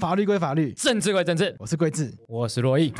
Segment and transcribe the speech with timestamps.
[0.00, 1.54] 法律归法律，政治归政治。
[1.58, 2.90] 我是桂智，我是洛毅。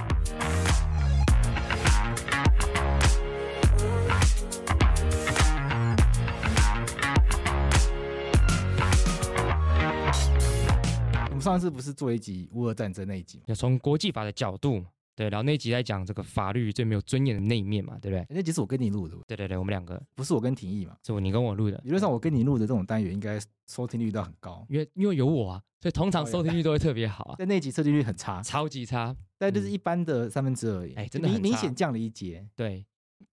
[11.30, 13.44] 我们上次不是做一集乌俄战争那一集吗？
[13.46, 14.84] 要从国际法的角度。
[15.20, 18.24] 对，然后那集在讲这个法律最没有尊严的那一面嘛，对不对？
[18.30, 21.78] 那集是我跟你录的，对对对，我们两个不是我跟廷义嘛，是我你跟我录的。
[21.84, 27.34] 理论上我跟你录的这种单元应该收听率都很高，因为因为有我啊，所以通常收听率都会特别好啊。
[27.38, 30.94] 但那集收听率很差，超级差，但就是一般的三分之二而已。
[30.94, 32.48] 哎，真的明明显降了一截。
[32.56, 32.86] 对，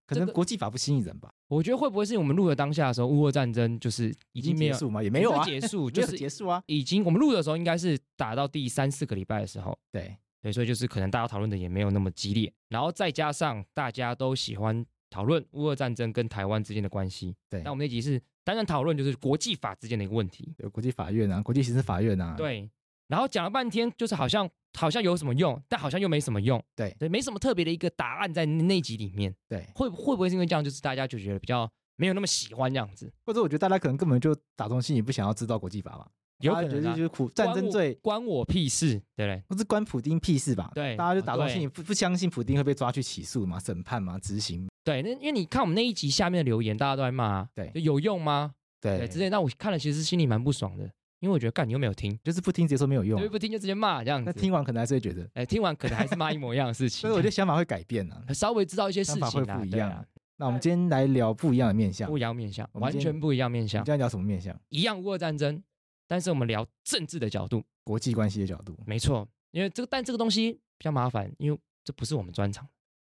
[0.05, 1.31] 可能国际法不吸引人吧？
[1.47, 5.02] 我觉得会不会是我们录的当下的时候，乌俄战争就是已经没有结束吗？
[5.02, 10.17] 也没有啊，结束 就是结束啊，已经我们录的时候应该是打到第三四个礼拜的时候，对。
[10.47, 17.35] 对，所以就是可能大家讨论的也没有那么激烈，然后再加上大家都喜欢讨论乌俄战争跟台湾之间的关系。
[17.49, 22.35] 对，那我们那集是单纯讨论就是国际法之间的一个问题，有国际法院啊，国际刑事法院啊。
[22.38, 22.69] 对，
[23.07, 26.63] 然后讲了半天，就是好像好像有什么用，但好像又没什么用。
[26.73, 29.35] 对，对，没什么特别的一个答案在那集里面。
[29.50, 36.09] 对，会会不会是因为这样，就是大家就觉得比较没有那么喜欢这样子，或者我觉得大家可能根本就打从心里不想要知道国际法吧。
[36.39, 39.43] 有可能就是苦战争罪关我屁事，对不对？
[39.47, 40.71] 不是关普丁屁事吧？
[40.75, 44.67] 对，大家就打从心里不不相信普丁会被抓去起诉嘛、审判嘛、执行。
[44.83, 48.53] 对，那因为你看我们那一集下面的留言，大家都在骂，对，有用吗？
[48.79, 49.29] 对，之类。
[49.29, 50.83] 那我看了其实心里蛮不爽的，
[51.19, 54.31] 因为我觉得干你又没有听，就是不听直接说没有用，对，不听就直接骂这样子。
[54.33, 57.01] 那听完可能还是会觉得，哎，听完可能还是骂一模一样的事情。
[57.01, 60.05] 所以我觉得想法会改变啊，稍微知道一些事情会不一样。
[60.39, 63.83] 那我们今天来聊不一样的面相，不一样面相，完全不一样面相。
[63.83, 64.55] 今天聊什么面相？
[64.69, 65.63] 一样乌俄战争。
[66.08, 69.27] 但是我们聊政治的角度，国际关系的角度，没错。
[69.52, 72.67] 因为这个，但这个东西比较麻烦，因为这不是我们专长，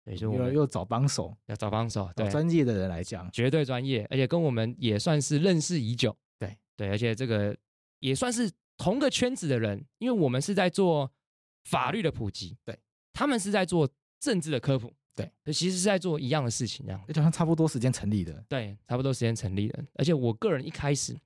[0.03, 6.58] 所以说我们又找帮手，要找帮手，对专业的人来讲，绝对专业，而且跟我们也算是认识已久，对。
[6.75, 7.58] 对，而且这个
[7.99, 11.11] 也算是同个圈子的人，因为我们是在做
[11.63, 12.77] 法律的普及，对，
[13.13, 21.17] 他们是在做政治的科普，对，其实是在做一样的事情，这样，而且好像差不多时间成立的，对，差不多时间成立的，而且我个人一开始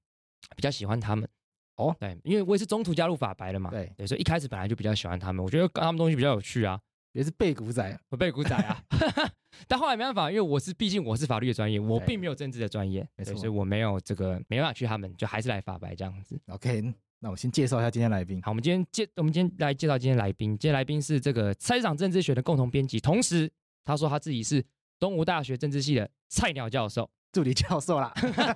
[0.56, 1.28] 比较喜欢他们。
[1.76, 6.80] 哦，对，因为我也是中途加入法白的嘛，对，对，所以一开始本来就比较喜欢他们，我觉得他们东西比较有趣啊，
[7.14, 8.84] 也是背古仔，我背古仔啊，
[9.68, 16.40] 但后来没办法，因为我是毕竟我是法律的专业，我并没有政治的专业，没错，所以我没有这个没办法去他们，就还是来法白这样子。
[16.48, 18.42] OK，那我先介绍一下今天来宾。
[18.42, 23.52] 好，我们今天介，我们今天来介绍今天来宾，今天来宾是这个菜市场政治学的共同编辑，同时
[23.84, 24.64] 他说他自己是
[25.00, 28.14] 东吴大学政治系的菜鸟教授、助理教授啦。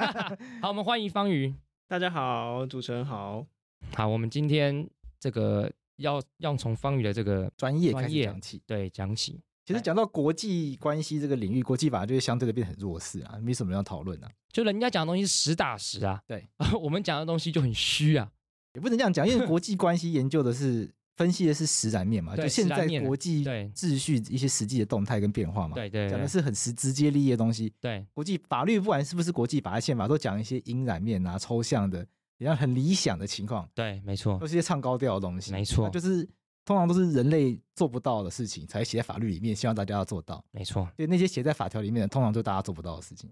[0.61, 1.53] 好，我们欢迎方宇。
[1.87, 3.45] 大家好，主持人好。
[3.93, 9.39] 好，我们今天这个要要从方宇的这个专业开始讲起，对，讲起。
[9.63, 14.31] 其实讲到国际关系这个领域，国际法就会相对的变得很弱势啊，没什么要讨论啊。
[14.51, 16.49] 就人家讲的东西是实打实啊，对，
[16.81, 18.31] 我们讲的东西就很虚啊，
[18.73, 23.43] 也不能这样讲，因为国际关系研究的是分析的是实然面嘛，就现在国际
[23.73, 27.73] 秩序一些实际的动态跟变化嘛，对对，讲的是很实直接利益的东西。
[27.81, 32.05] 对，国际法律不管是不是国际法、宪法，都讲一些隐然面啊、抽象的。
[32.37, 36.21] 比较很理想的情况，对，没错，都是一些唱高调的东西，没错，就是
[36.65, 40.85] 通常都是人类做不到的事情，才写在法律里面，希望大家要做到，没错。
[40.97, 43.31] 对，那些写在法条里面的，通常都是大家做不到的事情。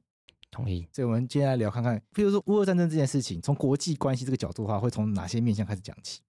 [0.50, 0.88] 同意。
[0.94, 6.22] 所以，我们接下来聊看看，譬如说乌俄战争这件事情，从国际关系这个角度的话，会从哪些面向开始讲起？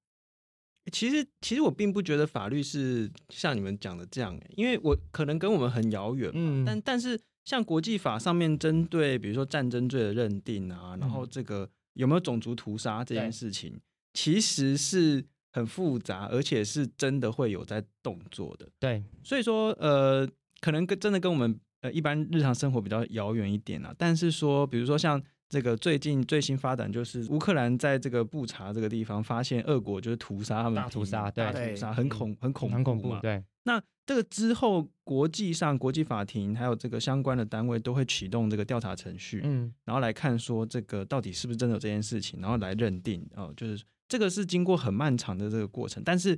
[0.93, 11.65] 其实，其实我并不觉得法律是像你们讲的这样，因为我可能跟我们很遥远，嗯，但但是像国际法上面针对，比如说战争罪的认定啊，然后这个。
[11.65, 13.73] 嗯有没有种族屠杀这件事情，
[14.15, 18.69] 其实是很复杂，而且是真的会有在动作的。
[18.81, 20.29] 对，所以说，呃，
[20.61, 23.95] 可能跟真的跟我们呃一般日常生活比较遥远一点啊。
[23.97, 25.23] 但是说，比如说像
[25.55, 33.41] 这个最近最新发展，就是乌克兰在这个布查这个地方发现俄国就是屠杀他们，大屠杀，对，大屠杀很恐很恐很恐怖，对。
[33.63, 46.37] 那这个之后，国际上国际法庭还有这个相关的单位都会启动这个调查程序，嗯，然后来看说这个到底是不是真的有这件事情，然后来认定哦，就是这个是经过很漫长的这个过程，但是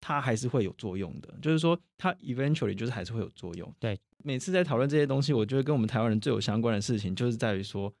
[0.00, 3.74] 它还是会有作用的，就是说它 eventually 就是还是会有作用。
[3.80, 7.92] 对，每次在讨论这些东西，我觉得跟我们台湾人最有相关的事情，就是在于说，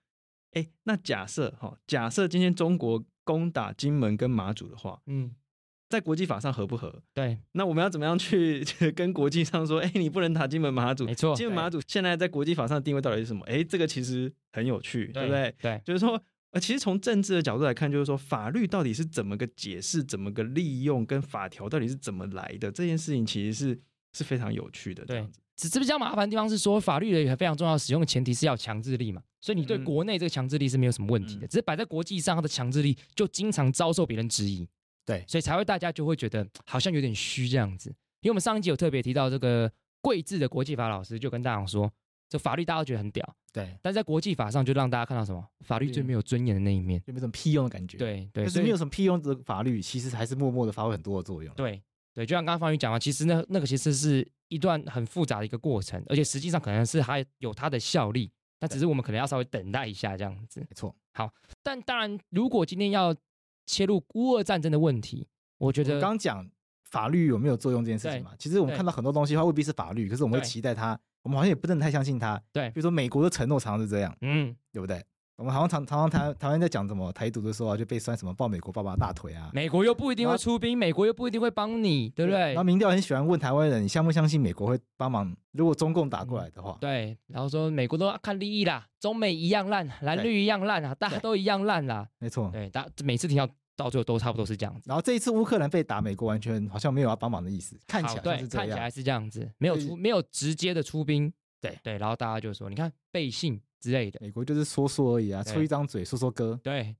[0.54, 5.34] 哎，那假设哈，假设今天中国攻打金门跟马祖的话，嗯。
[5.90, 7.02] 在国际法上合不合？
[7.12, 8.64] 对，那我们要怎么样去
[8.96, 9.78] 跟国际上说？
[9.78, 11.04] 哎，你不能打金门马祖。
[11.04, 13.44] 没错，金门马祖现在在国际法上的定位到底是什么？
[13.44, 15.54] 哎，这个其实很有趣，对，对不对？
[15.60, 16.20] 对，就是说，
[16.50, 22.72] 呃，其实从政治的角度来看，就是说，法律到底是怎么个解释，怎么个利用，跟法条到底是怎么来的？
[22.72, 23.80] 这件事情其实是
[24.14, 25.04] 是非常有趣的。
[25.04, 25.24] 对，
[25.56, 29.22] 只是比较麻烦的地方是说，法律的也非常重要，使用的前提是要强制力嘛。
[29.40, 34.66] 所以你对国内这个强制力是没有什么问题的，嗯、只是摆在国际上，它的强制力就经常遭受别人质疑。
[35.04, 37.90] 对，所以才会大家就会觉得好像有点虚这样子。
[38.20, 39.70] 因为我们上一集有特别提到这个
[40.00, 41.92] 贵智的国际法老师就跟大家说，
[42.26, 45.46] 这法律大家都觉得很屌，对，但在国际法上就让大家看到什么？
[45.60, 47.98] 法律最没有尊严的那一面，就没什么屁用的感觉。
[47.98, 51.54] 对对，所以没有什么屁用的法律，其实还是默默的发挥很多的作用。
[51.54, 51.82] 对
[52.14, 58.30] 对，就像刚刚方宇讲的，其实那那个其实是一段很复杂的一个过程，而且实际上可能是还有它的效力，
[58.60, 60.60] 那只是我们可能要稍微等待一下这样子。
[60.60, 60.94] 没错。
[61.12, 61.28] 好，
[61.62, 63.14] 但当然，如果今天要
[63.66, 65.26] 切入乌俄战争的问题，
[65.58, 66.48] 我觉得刚讲
[66.84, 72.40] 法律有没有作用这件事情嘛，其实我们看到很多东西，它未必是法律，可是我们会期待它，我们好像也不能太相信它。
[72.52, 75.04] 对，比如说美国的承诺常常是这样，嗯，对不对？
[75.36, 82.38] 我们好像常常常台台湾在讲什么台独的时候啊，就被酸什么抱美国爸爸大腿啊，美国又不一定会出兵，美国又不一定会帮你，对不对？
[82.38, 85.34] 然后民调很喜欢问台湾人，你相不相信美国会帮忙？
[85.52, 93.48] 如果中共打过来的话，对，然后说美国都要看利益啦，中美一样烂，蓝绿一样烂啊，大家都一样烂啦，没错，对，大每次听到。
[93.76, 101.76] 到最后都差不多是这样子，然后这一次乌克兰被打，美国完全好像没有要帮忙的意思，看起来对，看起来是这样子，没有出没有直接的出兵，对。
[101.82, 106.96] 对，然后大家就说，你看背信之类的，美国就是说说而已啊，出一张嘴说说歌，对，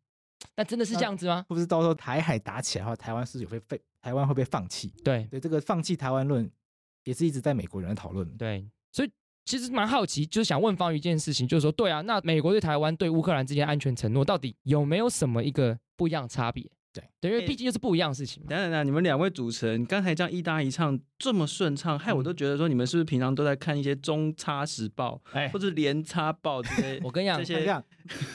[0.55, 1.43] 那真的是这样子吗？
[1.49, 4.93] 会不会到时候台海打起来的话，台湾是有会被台湾会被放弃？
[5.03, 6.51] 对对，这个放弃台湾论
[7.05, 9.11] 也是一直在美国人讨论，对，所以
[9.47, 16.71] 其实蛮好奇，就是想问方宇一件事情，就是说，对啊，那美国对台湾对乌克兰之间安全承诺到底有没有什么一个不一样的差别？
[16.93, 18.51] 对，对，因为毕竟就是不一样的事情嘛。
[18.51, 27.01] 等等等，你们两位主持人刚才这样一搭一唱这么顺畅，害我都觉得说你们是不是平常都在看一些中差时报，哎，或者连差报这些？
[27.03, 27.83] 我跟你讲，这些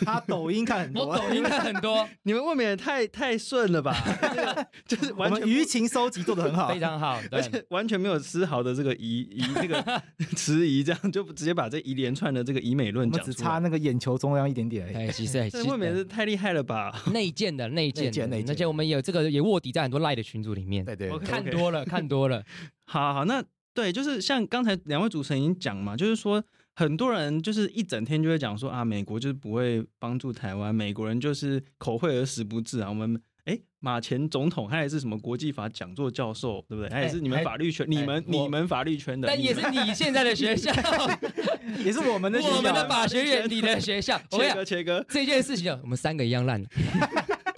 [0.03, 3.95] 他抖音看很多，我抖音看很多， 你们未免也太太顺了吧？
[4.88, 10.01] 就是完全舆情收集做得很好，非常好，而且完全没有丝毫的这个疑疑这个
[10.35, 15.12] 迟疑，这样就直接把这一连串的这个疑美论讲出来，只差那个眼球中央一点点而已。
[15.12, 16.92] 其实这未免是太厉害了吧？
[17.13, 20.83] 内建的内建的内建，而且我们有这个也卧底在很多赖的群组里面。
[20.83, 22.44] 对对，我看多了看多了。
[22.89, 23.44] 好好，那
[23.74, 26.44] 对，就是像刚才两位主持人已经讲嘛，就是说。
[26.75, 32.88] 很多人就是一整天就会讲说啊，美国就是不会帮助台湾，美国人就是口惠而实不至啊。
[32.88, 36.88] 我们哎，马前总统他也是什么国际法讲座教授，对不对？
[36.88, 40.71] 他也是你们法律圈，你们你们法律圈的，但也是你现在的学校，
[41.83, 44.18] 也是我们的学校，我们的法学院你的学校。
[44.31, 46.63] 切割切割，这件事情，我们三个一样烂。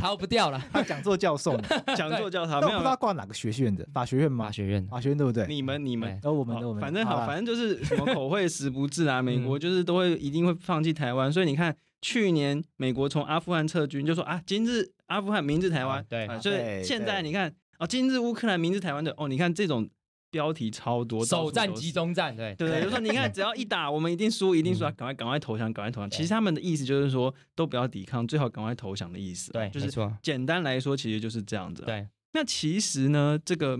[0.01, 1.56] 逃不掉了，他讲座教授，
[1.95, 4.45] 讲座教授，没有不知道挂哪个学院的，法学院吗？
[4.45, 5.45] 法学院，法学院对不对？
[5.48, 19.88] 你们你们，哦我们的我们，反正好，反正就是什么口惠实不至啊， 美国就是都会一定会放弃台湾，所以你看去年美国从阿富汗撤军，就说啊，今日阿富汗，明日台湾，对，所以现在你看哦，今日乌克兰，明日台湾的哦，你看这种。
[20.31, 26.10] 标题超多，首战集中战，对对对，就说你看， 只要一打，我们一定输，一定输，赶快赶快投降，赶快投降。
[26.10, 29.51] 其实他们的意思就是说，都不要抵抗，最好赶快投降的意思。
[29.51, 29.92] 对，就是
[30.24, 31.83] 简单来说，其实就是这样子。
[31.83, 33.80] 对，那其实呢，这个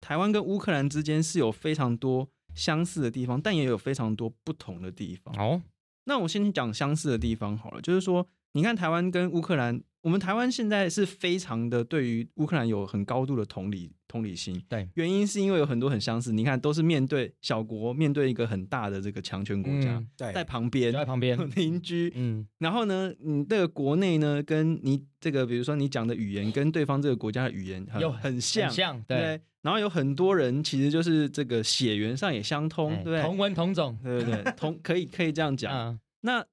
[0.00, 5.32] 台湾跟乌克兰之间是有非常多相似的地方，但也有非常多不同的地方。
[5.38, 5.62] 哦，
[6.06, 9.82] 那我先讲相似的地方好了，就是说，你看台湾跟乌克兰。
[10.02, 21.38] 我们台湾现在是非常的对于乌克兰有很高度的同理同理心，对，原因是因为有很多很相似，你看都是面对小国，面对一个很大的这个强权国家，嗯、对，在旁边，在旁边。
[21.54, 36.44] 邻居，嗯，然后呢，你这个国内呢，跟你这个比如说你讲的语言跟对方这个国家的语言又很像，很像，对，对，然后有很多人其实就是这个血缘上也相通，对，对，同文同种，对对对，同可以可以这样讲， 嗯、那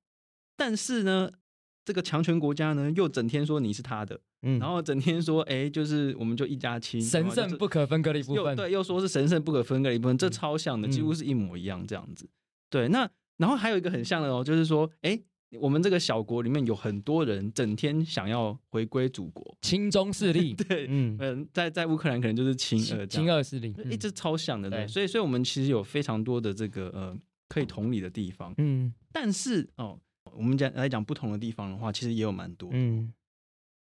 [0.56, 1.32] 但是呢？
[1.88, 12.26] 这个强权国家呢，又整天说你是他的，嗯，然后整天说，哎，就是我们就一家亲，神圣不可分割的一部分，对，又说是神圣不可分割的一部分，这超像的，几乎是一模一样这样子。
[12.26, 12.30] 嗯、
[12.70, 15.20] 对，那然后还有一个很像的哦，就是说，哎，
[15.60, 21.18] 我们这个小国里面有很多人整天想要回归祖国，亲中势力， 对，嗯。
[21.20, 27.18] 嗯，在在乌克兰可能就是亲俄亲俄势力，一直超像的，对，所以所以我们其实有非常多的这个呃
[27.50, 30.00] 可以同理的地方，嗯，但是哦。
[30.34, 32.70] 我们讲来讲不同的地方的话，其实也有蛮多。
[32.74, 33.12] 嗯，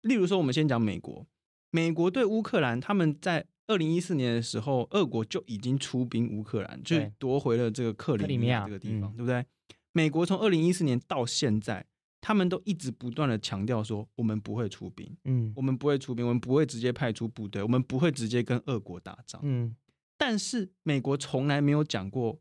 [0.02, 1.26] 例如说，我们先讲美国，
[1.70, 9.44] 美国对乌克兰，他们在二零一四年的时候，俄国就已经出兵乌克兰，就夺回了这个克里米亚这个地方，对不对？
[9.92, 11.84] 美国从二零一四年到现在，
[12.20, 19.74] 他们都一直不断的强调说，我们不会出兵，嗯，我们不会出兵，我们不会直接派出部队，我们不会直接跟俄国打仗，嗯，
[20.16, 22.40] 但是美国从来没有讲过。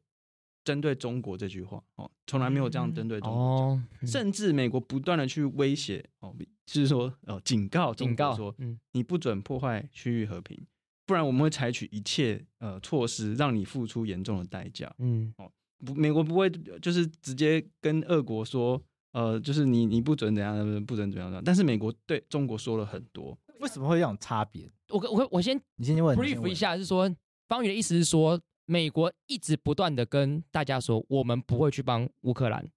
[0.63, 6.35] 针对中国这句话哦，从来没有这样针对中国，哦嗯、甚至美国不断的去威胁哦，
[6.67, 10.59] 就是说呃，警告警告说，嗯，你不准破坏区域和平，
[11.05, 14.93] 不然我们会采取一切呃措施，让你付出严重的代价。
[15.00, 15.50] 嗯，哦，
[15.86, 16.50] 不，美国不会
[16.81, 18.79] 就是直接跟俄国说，
[19.13, 23.38] 呃，就是你你不准怎样，不准怎样怎样，但是美国对中国说了很多。
[23.62, 24.69] 为什么会这种差别？
[24.89, 27.09] 我我我先你先问 brief 一下，是说
[27.47, 32.69] 方宇的意思是说，美国一直不断的跟大家说，我们不会去帮乌克兰。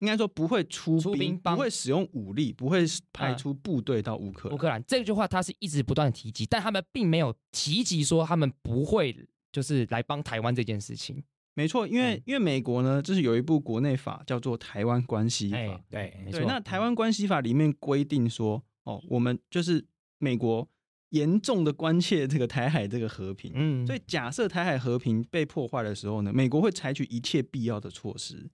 [0.00, 4.54] 应该说不会出兵，不会使用武力，不会派出部队到乌克兰。
[4.54, 9.16] 乌克兰这句话他是一直不断的提及，但他们并没有提及说他们不会
[9.50, 11.22] 就是来帮台湾这件事情。
[11.54, 15.56] 没错，因为、嗯、因为美国呢，就是有一部国内法叫做《台湾关系法》。
[15.60, 16.40] 欸、对，没错。
[16.40, 19.82] 对，那《台湾关系法》里面规定说，哦，我们就是
[20.18, 20.68] 美国
[21.10, 23.52] 严重的关切这个台海这个和平。
[23.54, 28.50] 嗯，所以假设台海和平被破坏的时候呢，美国会采取一切必要的措施。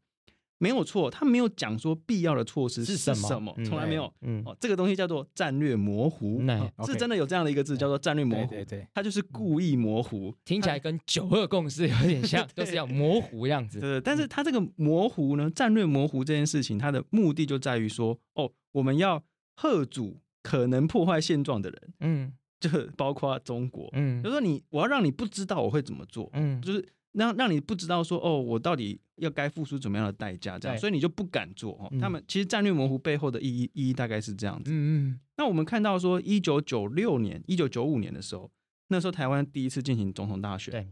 [0.62, 4.08] 没有错，他没有讲说必要的措施是什么，从、嗯、来没有。
[4.20, 6.40] 嗯，哦，这个东西叫做战略模糊，
[6.86, 8.50] 是真的有这样的一个字，叫做战略模糊。
[8.50, 13.80] 对，对，对，它就是故意模糊，听起来跟九二共识有点像， 就是要模糊样子。
[13.80, 19.20] 对，但是它这个模糊呢，战略模糊这件事情，它的目的就在于说，哦，我们要
[19.56, 26.88] 吓阻可能破坏现状的人，嗯，就包括中国，嗯，就是说你，我要让你不知道我会怎么做，嗯，就是。
[27.12, 31.92] 让让你不知道说哦，我到底要该付出怎么样的代价，这样，所以你就不敢做哦。
[32.00, 34.70] 他们其实战略模糊背后的意义意义大概是这样子。
[34.72, 34.74] 嗯
[35.12, 35.20] 嗯。
[35.36, 38.50] 那我们看到说，一九九六年、一九九五年的时候，
[38.88, 40.88] 那时候台湾第一次进行总统大选，对，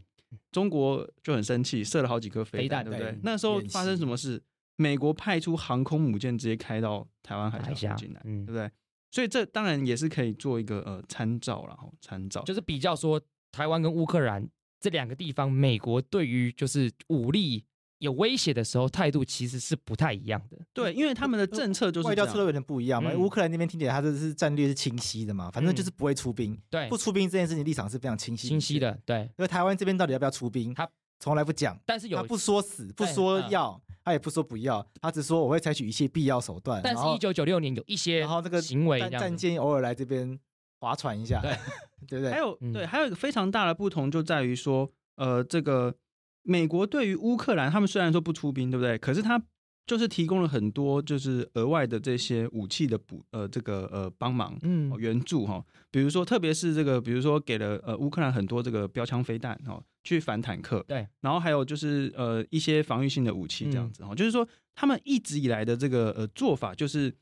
[0.51, 3.17] 中国就很生气，射了好几颗飞弹，对不对？
[3.23, 4.41] 那时候发生什么事？
[4.75, 8.69] 美国派出航空母舰直接开到台湾海峡进来，对不对？
[9.09, 13.19] 所以这当然也是可以做一个呃参照，然后参照就是比较说
[13.51, 14.47] 台湾跟乌克兰。
[14.81, 17.63] 这两个地方，美国对于就是武力
[17.99, 20.57] 有威胁的时候，态度其实是不太一样的。
[20.73, 23.13] 对，因为他们的政策就是外交策略有点不一样嘛。
[23.13, 26.59] 乌克兰那边听起来他这是战略是清晰的嘛，反正就是不会出兵。
[26.67, 28.99] 对，不出兵这件事情立场是非常清晰清晰的。
[29.05, 31.79] 对，因为台湾这边到底要不要出兵，他从来不讲。
[31.85, 36.81] 但是有他不说死，不说要，他也不说不要，他只说我会采取一切必要手段。
[36.83, 40.39] 但是，一九九六年有一些，然后这个行为，战舰偶尔来这边
[40.81, 41.55] 划船一下，对，
[42.09, 42.31] 对不对？
[42.31, 44.91] 还有对，还有一个非常大的不同就在于说。
[45.17, 45.93] 呃，这个
[46.41, 48.97] 美国对于乌克兰，他们虽然说不出兵，对不对？
[48.97, 49.39] 可是他
[49.85, 55.63] 就是提供了很多就是额外的这些武器的补呃这个呃帮忙，嗯，援助哈。
[55.91, 60.83] 比如说，特别是这个，比如说给了呃乌克兰很多这个标枪飞弹哦，去反坦克。
[60.87, 61.05] 对。
[61.19, 67.13] 然后还有就是呃一些防御性的武器这样子哈，嗯、就是说他们一直以来的这个呃做法就是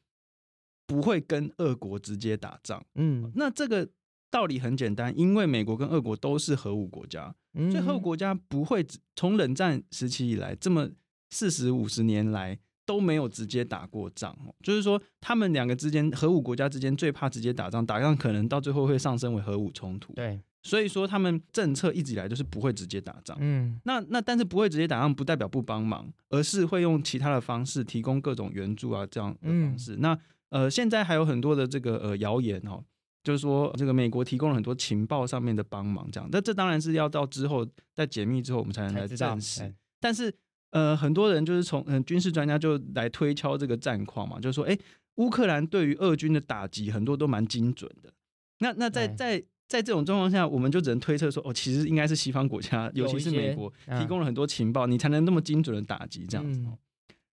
[0.89, 2.83] 不会跟俄国直接打仗。
[2.95, 3.31] 嗯。
[3.35, 3.87] 那这个。
[4.31, 10.87] 道理很简单，因为美国跟俄国都是核武国家，嗯、所以核武国家不会从冷战时期以来这么
[11.31, 12.55] 四十五十年来
[12.85, 14.37] 都没有直接打过仗。
[14.61, 20.13] 就是说，他们两个之间核武国家之间最怕直接打仗，打仗可能到最后会上升为核武冲突。
[20.13, 23.35] 对，所以说他们政策一直以来就是不会直接打仗。
[23.39, 29.95] 嗯，那那但是不会直接打仗，不代表不帮忙，而是会用其他的方式提供各种援助啊，这样的方式。
[29.95, 30.19] 嗯、那
[30.49, 32.83] 呃，现在还有很多的这个呃谣言哦。
[33.21, 36.27] 就是说，这个美国提供了很多情报上面的帮忙，这样。
[36.31, 39.71] 那这当然是要到之后在解密之后，我们才能来证实。
[39.99, 40.33] 但是，
[40.71, 44.75] 呃，很多人就是从嗯军事专家就来推敲这个战况嘛，就是说，哎，
[45.15, 48.11] 乌克兰对于俄军的打击很多都蛮精准的。
[48.59, 49.37] 那那在在
[49.67, 56.63] 在这种状况下，我们就只能推测说，哦，其实应该是西方国家，尤其是美国提供了很多情报，你才能那么精准的打击这样子。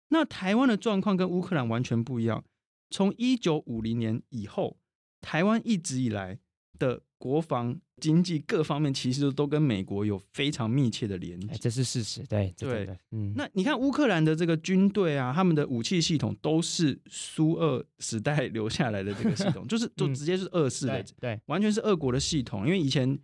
[0.09, 2.43] 那台湾的状况跟乌克兰完全不一样，
[2.91, 4.77] 从一九五零年以后。
[5.23, 6.39] 台湾一直以来
[6.79, 12.23] 的国防、经济各方面，其实都跟美国有非常密切的连接，这是事实。
[12.25, 13.31] 对对对，嗯。
[13.37, 22.65] 那你看乌克兰的这个军队啊，他们的武器系统都是苏俄时代留下来的这个系统， 就是就直接是俄式的，对，完全是俄国的系统。
[22.65, 23.15] 因为以前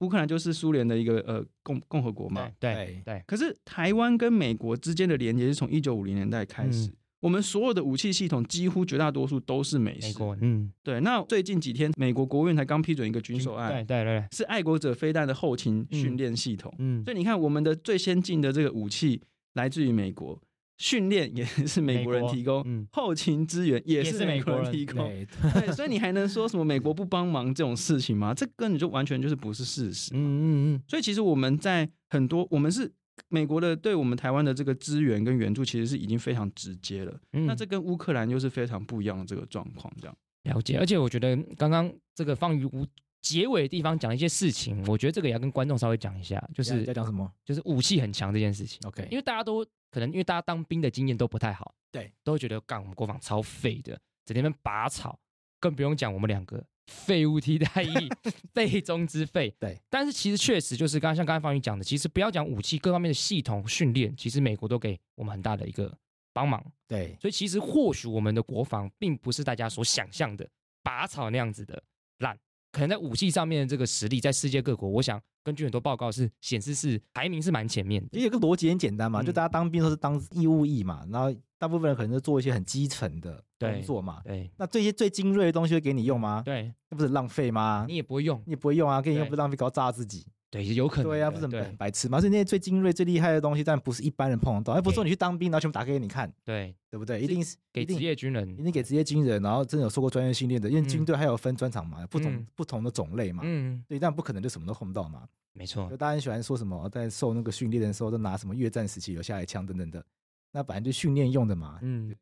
[0.00, 3.22] 乌克兰就是苏联的一个呃共共和国嘛，对对。
[3.28, 6.92] 可是台湾跟美国之间的连接是从一九五零年代开始。
[7.24, 10.08] 我们所有的武器系统几乎绝大多数都是美式。
[10.08, 11.00] 美国，嗯，对。
[11.00, 16.70] 那最近几天，美国国务院才刚批准一个军售案，对对对，是爱国者飞弹的后勤训练系统。
[16.78, 19.22] 嗯，所以你看，我们的最先进的这个武器
[19.54, 20.38] 来自于美国，
[20.76, 24.96] 训练也是美国人提供，嗯，后勤资源也是美国人提供。
[25.06, 25.26] 对，
[25.62, 28.34] 对，所以你还能说什么美国不帮忙这种事情吗？
[28.34, 30.10] 这根本就完全就是不是事实。
[30.12, 30.82] 嗯嗯嗯。
[30.86, 32.92] 所以其实我们在很多，我们是。
[33.34, 37.20] 美国的对我们台湾的这个资源跟援助，其实是已经非常直接了。
[37.32, 40.78] 嗯、那这跟乌克兰又是非常不一样的这个状况，这样了解。
[40.78, 42.86] 而且我觉得刚刚这个放于无
[43.20, 47.28] 结尾的地方讲一些事情，我觉得这个也要跟观众稍微讲一下，就是在讲什么？
[47.44, 48.78] 就是武器很强这件事情。
[48.86, 55.18] OK，因为大家都可能因为大家当兵的经验都不太好，对，都会觉得干我们国防超废的，整天拔草，
[55.58, 56.64] 更不用讲我们两个。
[56.86, 58.08] 废物替代役，
[58.52, 59.54] 废中之废。
[59.58, 65.96] 对，但是其实确实就是刚刚像刚才方宇讲的，其实不要讲武器各方面的系统训练，其实美国都给我们很大的一个
[66.32, 66.64] 帮忙。
[66.86, 70.48] 对，所以其实或许我们的国防并不是大家所想象的
[70.82, 71.82] 拔草那样子的
[72.18, 72.38] 烂，
[72.74, 78.08] 可能在武器上面的这个实力，在世界各国，我想根据很多报告是显示是排名是蛮前面的。
[78.18, 84.20] 也有个逻辑很简单嘛，就大家当兵都是当义务役嘛，然后大部分人可能是做一些很基层的工作嘛。
[84.24, 86.42] 对，那这些最精锐的东西会给你用吗？
[86.44, 87.84] 对，那不是浪费吗？
[87.86, 90.26] 你也不会用，你也不会用啊，给你用不是浪费，搞炸自己。
[90.54, 91.10] 对，有可能。
[91.10, 92.20] 对啊，不是很白痴嘛？
[92.20, 94.72] 所以那些最精锐、最厉害的东西，但不是一般人碰得到。
[94.72, 96.32] 哎，不是说你去当兵，然后全部打开给你看。
[96.44, 97.20] 对，对不对？
[97.20, 103.42] 一定是给职业军人，一定给职业军人，然后真的有受过专业训练的，因为军队还有分专长嘛，不同不同的种类嘛。
[103.44, 103.84] 嗯。
[103.88, 105.26] 对，但不可能就什么都碰不到嘛。
[105.54, 105.90] 没错。
[105.90, 110.04] 就大家很喜欢说什么，在受那个训练的时候都拿什么越战时期留下来枪等等的，
[110.52, 111.80] 那本来就训练用的嘛。
[111.82, 112.14] 嗯。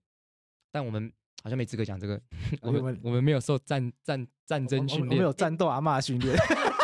[0.70, 1.12] 但我们
[1.42, 2.18] 好像没资格讲这个，
[2.62, 6.34] 我们我们没有受战战战争训练，没有战斗阿妈训练。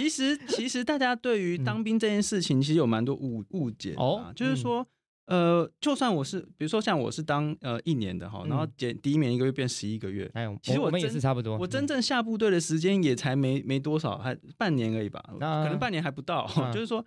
[0.00, 4.32] 其实，其实大家对于当兵这件事情，其实有蛮多误误解哦。
[4.34, 4.86] 就是说，
[5.26, 11.56] 呃，就算我是，比如说像我是当呃一年的哈，然后减第一年一个月变十一个月，哎其实我们也是差不多。
[11.58, 16.50] 我真正下部队的时间也才没没多少，还半年而已吧，可能半年还不到。
[16.74, 17.04] 就是说，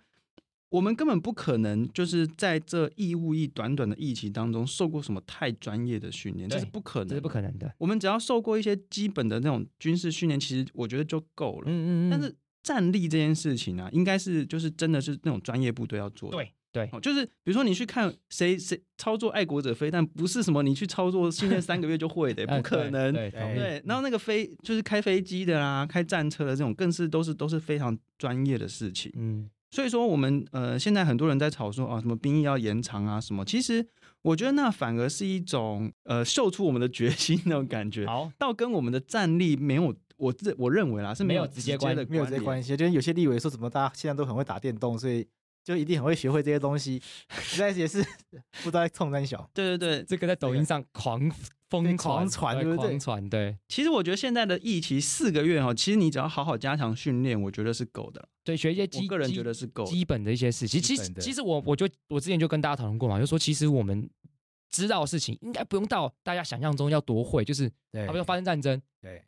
[0.70, 7.74] 我们根本不可能就是在这义务役短短的疫情当中受过什么太专业的训练，这是不可能，这是不可能的。
[7.78, 11.64] 我们只要受过一些基本的那种军事训练，其实我觉得就够了。
[11.66, 12.10] 嗯嗯嗯。
[12.10, 12.34] 但是。
[12.64, 16.36] 战力这件事情啊，应该是就是真的是那种专业部队要做的。
[16.38, 23.12] 对对，就是比如说你去看谁谁操作爱国者飞弹，不是什么你去操作训练三个月就会的， 不可能。
[23.12, 29.12] 对对，然后那个飞就是开飞机的啦，开战车的这种，更是都是都是非常专业的事情。
[29.14, 33.86] 嗯，所以说我们呃现在很多人在吵说啊什么兵役要延长啊什么，其实
[34.22, 39.94] 我觉得那反而是一种呃秀出我们的决心那种感觉，好，到跟我们的战力没有。
[40.16, 42.76] 我自我认为啦，是没有直接关的，没有直接关系。
[42.76, 45.26] 就是有些立委说什么，大家现在都很会打电动，所以
[45.62, 47.00] 就一定很会学会这些东西。
[47.30, 48.02] 实在也是
[48.62, 49.48] 不知道在冲三小。
[49.52, 51.30] 对对对，这个在抖音上狂
[51.68, 52.88] 疯狂传，对不对？
[52.88, 53.28] 狂传。
[53.28, 58.28] 对，其实我觉得现在的疫情四个月哈，其实你只要好好加强训练，我觉得是够的。
[58.44, 60.80] 对，学一些基，个人觉得是够基本的一些事情。
[60.80, 64.08] 其实其实我我就我之前就跟大家讨论过嘛，就说其实我们
[64.70, 69.24] 知道的事情应该不用到大家想象中要多会，就是比说发生战争，对。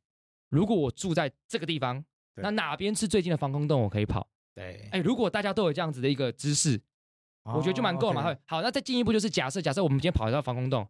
[0.56, 2.02] 如果我住在这个地方，
[2.36, 4.26] 那哪边是最近的防空洞，我可以跑。
[4.54, 6.80] 对，哎，如果大家都有这样子的一个知识，
[7.44, 8.34] 我觉得就蛮够了嘛。
[8.46, 10.88] 好，那再进一步就是假设，假设我们今天跑到防空洞，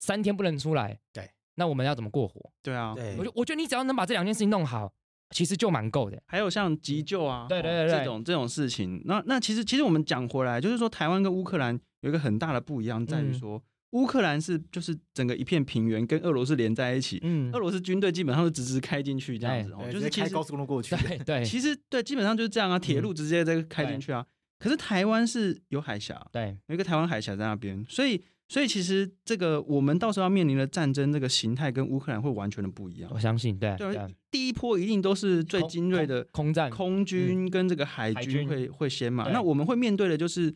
[0.00, 2.50] 三天不能出来，对，那我们要怎么过活？
[2.62, 4.92] 对啊，我觉我觉得你只要能把这两件事情弄好，
[5.30, 6.20] 其实就蛮够的。
[6.26, 13.62] 还有像急救啊，对对对，这种这种事情，那那其实其实我们讲回来，就是说台湾跟乌克兰有一个很大的不一样，在于说。
[13.90, 17.18] 乌克兰是就是整个一片平原，跟俄罗斯连在一起。
[17.22, 20.96] 嗯，俄罗斯军队基本上是直直开进去这样子，哦，就是开高速公路过去。
[20.96, 24.26] 对 对，其实对，基本上就是这样啊，铁路直接在开进去啊。
[24.58, 33.10] 可是台湾是有海峡，对，有一个台湾海峡在那边，所以所以其实这个我们到时候要面临的战争这个形态跟乌克兰会完全的不一样。
[33.14, 33.96] 我相信，对对，
[34.30, 39.30] 第一波一定都是最精锐的空战，空军跟这个海军会会先嘛。
[39.30, 40.54] 那我们会面对的就是。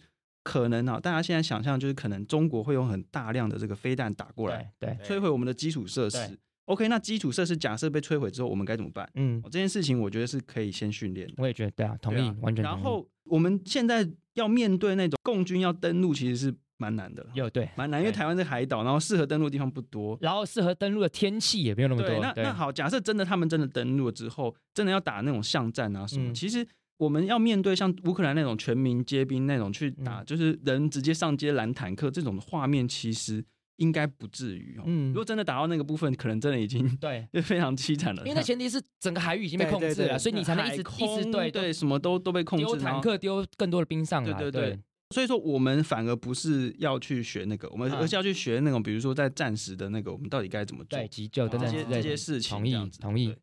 [0.50, 6.36] 可能啊，大家现在想象就是可能中国会用很大量的这个飞弹打过来，对，摧毁我们的基础设施。
[6.64, 9.08] OK，那基础设施假设被摧毁之后，我们该怎么办？
[9.14, 11.34] 嗯，这件事情我觉得是可以先训练的。
[11.36, 12.66] 我也觉得，对啊，同意，完全同意。
[12.66, 17.24] 然后我们现在要面对那种共军要登陆，其实是蛮难的。
[17.34, 22.18] 有对，蛮难，因为台湾是海岛，然后适合登陆的地方不多，然后适合登陆的天气也没有那么多。
[22.18, 26.66] 那那好，假设真的他们真的登陆了之后，真的要打那种巷战啊什么，其实。
[27.00, 33.42] 我们要面对像乌克兰那种全民皆兵那种去打，就是人直接上街拦坦克这种画面，其实
[33.76, 34.82] 应该不至于哦。
[34.84, 38.22] 嗯，如果真的打到那个部分，可能真的已经对，就 非常凄惨了。
[38.24, 42.66] 因为那前提是整个海域已经被控制了，所以你才能一直一直对对什么都都被控制。
[42.66, 44.38] 丢坦克，丢更多的兵上来。
[44.38, 44.78] 对对对。
[45.14, 50.98] 所以说，我们反而不是要去学那个，我们而是要去学那种，比如说在战时的那个，我们到底该怎么做？
[50.98, 52.50] 对，急救的这些这些事情。
[52.56, 53.34] 同意，同意。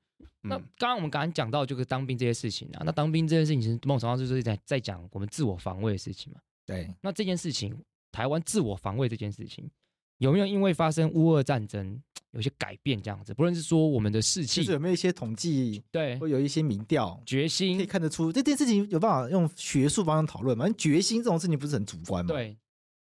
[0.42, 6.40] 那刚刚我们刚刚讲到就是当兵这些事情啊，那当兵这件事情其实某种程度上就是在在讲我们自我防卫的事情嘛。
[6.66, 7.78] 对，那这件事情，
[8.12, 9.70] 台湾自我防卫这件事情，
[10.18, 12.02] 有没有因为发生乌俄战争
[12.32, 13.34] 有些改变这样子？
[13.34, 20.68] 不论是说我们的士气，就是有没有一些统计，对，会有一些民调决心，可以看得出这件事情有办法用学术方向讨论吗？
[20.78, 22.34] 决心这种事情不是很主观吗？
[22.34, 22.58] 对，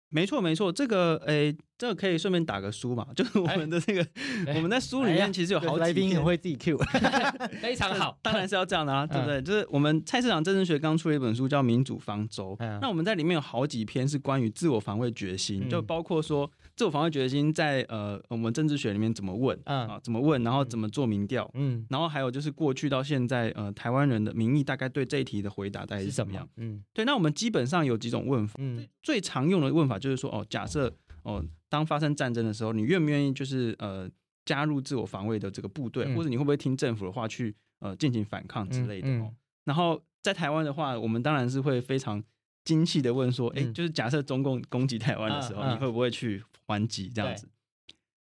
[0.10, 1.56] 没错没错，这个诶。
[1.78, 3.06] 这个可以顺便打个书嘛？
[3.14, 4.08] 就是我们的这个，
[4.56, 6.78] 我们在书里面其实有好几来宾很会 DQ，
[7.60, 9.42] 非常好，当然是要这样的啊，对不对？
[9.42, 26.48] 就是我们菜市场政治学刚出了一本书叫《民主方舟》，那我们在里面有好几篇是关于自我防卫决心，就包括说自我防卫决心在呃我们政治学里面怎么问啊，怎么问，然后怎么做民调，嗯，然后还有就是过去到现在呃台湾人的民意大概对这一题的回答大概是怎么样？
[26.58, 31.44] 嗯，对，那我们基本上有几种问法，嗯，最常用的问法就是说哦，假设哦。
[31.68, 34.10] 当发生战争的时候，你愿不愿意就是呃
[34.46, 39.34] 加入自我防卫的这个部队，或者你会不会听政府的话去呃进行反抗之类的哦。
[39.66, 42.24] 然后在台湾的话，我们当然是会非常
[42.66, 47.48] 惊奇的问说，哎，就是假设中共攻击台湾的时候，你会不会去还击这样子？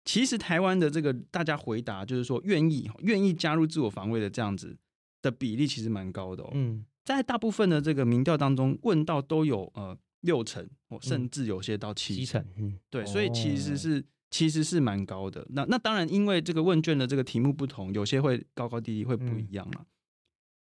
[0.05, 4.77] 其实台湾的这个大家回答就是说愿意，愿意加入自我防卫的这样子
[5.23, 6.51] 的比例其实蛮高的哦。
[6.53, 10.69] 嗯，在大部分的这个民调当中，问到都有呃六成，
[11.01, 12.45] 甚至有些到七成。
[12.57, 15.47] 嗯，对，所以其实是其实是蛮高的。
[15.51, 19.87] 那那当然，因为这个问卷的这个题目不同，有些会高高低低，会不一样嘛。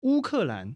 [0.02, 0.74] 乌克兰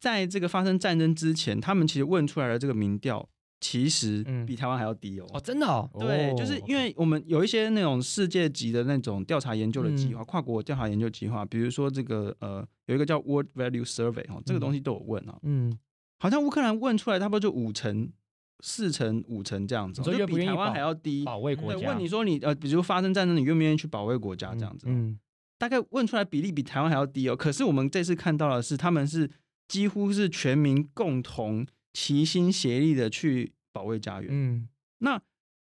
[0.00, 3.28] 在这个发生战争之前，他们其实问出来的这个民调。
[3.58, 5.26] 其实比台湾还要低哦！
[5.32, 5.88] 哦，真的哦。
[5.98, 15.38] 对，就是因为我们有一些那种世界级的那种调查研究的计划，跨国调查研究计划，比如说这个呃，有一个叫 World Value Survey 哦，这个东西都有问啊。
[15.42, 15.76] 嗯，
[16.18, 18.12] 好像乌克兰问出来，差不多就五成、
[18.60, 21.24] 四成、五成这样子，所以比台湾还要低。
[21.24, 21.88] 保卫国家。
[21.88, 24.86] 问你说你呃，比如发生战争，你愿不愿意去保卫国家这样子？
[24.86, 25.18] 嗯，
[25.56, 27.34] 大概问出来比例比台湾还要低哦。
[27.34, 29.30] 可是我们这次看到的是，他们是
[29.68, 31.66] 几乎是全民共同。
[31.98, 35.18] 齐心协力的去保卫家园，嗯，那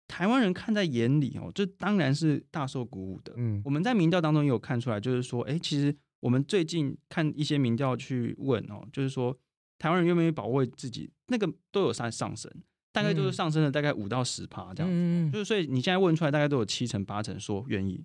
[0.08, 9.38] 台湾人看在眼里哦，这当然是大受鼓舞的，嗯，我们在民调当中也有看出来，就是说，哎，其实我们最近看一些民调去问哦，就是说
[9.78, 12.52] 台湾人愿不愿意保卫自己，那个都有上上升，
[12.92, 18.04] 大概就是上升了大概五到十趴这样子，嗯，就是所以你现在问出来大概都有七成八成说愿意，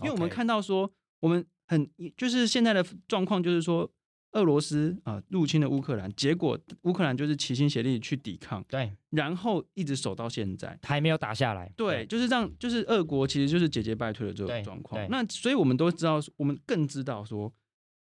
[0.00, 3.92] 因为我们看到说我们很就是现在的状况就是说。
[4.32, 12.06] 俄罗斯啊、呃、入侵了乌克兰，结果乌克兰就是齐心协力去抵抗，对，然后一直守到现在，还没有打下来，对，对。
[12.06, 15.06] 就是这样，就是俄国其实就是节节败退的这种状况。
[15.08, 17.52] 那所以我们都知道，我们更知道说，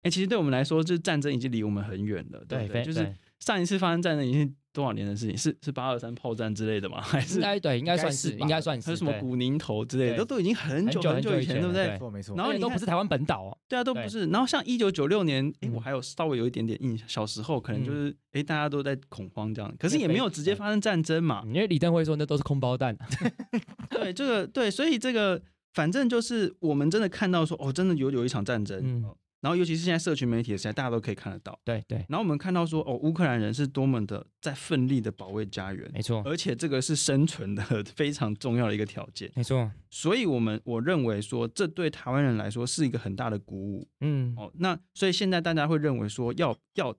[0.04, 4.56] 哎、欸，其实对我们来说，这战争已经离我们很远了，对，对，对，就是上一次发生战争已经。
[4.74, 5.38] 多少年的事情？
[5.38, 7.00] 是是八二三炮战之类的吗？
[7.00, 8.88] 还是应该对，应该算是，应该算是。
[8.88, 11.90] 还有什么古宁头之类的，都都已经很久很久以前，对不对？
[11.90, 12.36] 没错没错。
[12.36, 13.58] 然后你都不是台湾本岛哦。
[13.68, 14.26] 对啊，都不是。
[14.32, 21.44] 然后像一九九六年，哎，我还有稍微有一点点印象，小时候可能就是，哎，大家都在恐慌这样，可是也没有直接发生战争嘛。
[21.46, 22.98] 因为李登辉说那都是空包弹。
[23.92, 25.40] 对，这个对，所以这个
[25.76, 29.06] 反正就是我们真的看到说，哦，真的有有一场战争。
[29.44, 31.60] 然后，尤其是现在社群媒体的时代，大家都可以看得到。
[31.66, 31.98] 对对。
[32.08, 35.92] 然后我们看到说，哦，乌克兰人是多么的在奋力的保卫家园。
[35.94, 36.24] 没错。
[36.26, 37.62] 而且这个是生存的
[37.94, 39.30] 非常重要的一个条件。
[39.36, 39.70] 没错。
[39.90, 43.86] 所以，我们我认为说，这对台湾人来说是一个很大的鼓舞。
[44.00, 44.34] 嗯。
[44.38, 46.98] 哦，那所以现在大家会认为说要，要要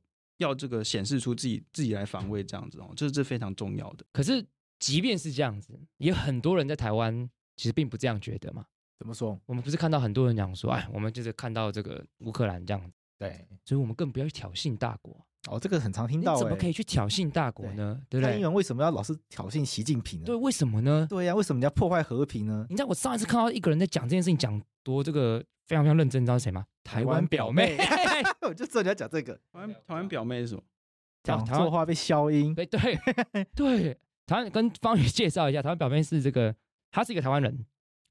[0.48, 4.04] 要这个显示出自己自己来防卫这样子哦，这是这非常重要的。
[4.12, 4.44] 可是，
[4.78, 7.26] 即便是这样子，也有很多人在台湾
[7.57, 8.66] 其实并不这样觉得嘛。
[9.05, 9.38] 怎么说？
[9.45, 12.93] 我们不是看到很多人讲说，哎，我们就是看到这个乌克兰这样。
[13.19, 15.14] 对，所以我们更不要去挑衅大国
[15.51, 15.61] 哦。
[15.61, 18.01] 这个很常听到，怎么可以去挑衅大国呢？
[18.09, 18.33] 对不对？
[18.33, 20.25] 蔡英文为什么要老是挑衅习近平呢？
[20.25, 21.07] 对，为什么呢？
[21.11, 22.64] 对呀，为什么你要破坏和平呢？
[22.71, 26.64] 你知道我上一次看到一个人在讲这件事情，讲多这个非常非常认真，你知道是谁吗？
[26.83, 27.77] 台湾表妹，
[28.40, 29.35] 我就知道你要讲这个。
[29.53, 30.62] 台湾台湾表妹是什么？
[31.23, 32.55] 讲错话被消音。
[32.55, 32.81] 对对
[33.55, 36.57] 对，台湾跟方宇介绍一下，台湾表妹是这个，
[36.90, 37.64] 她是一个台湾人，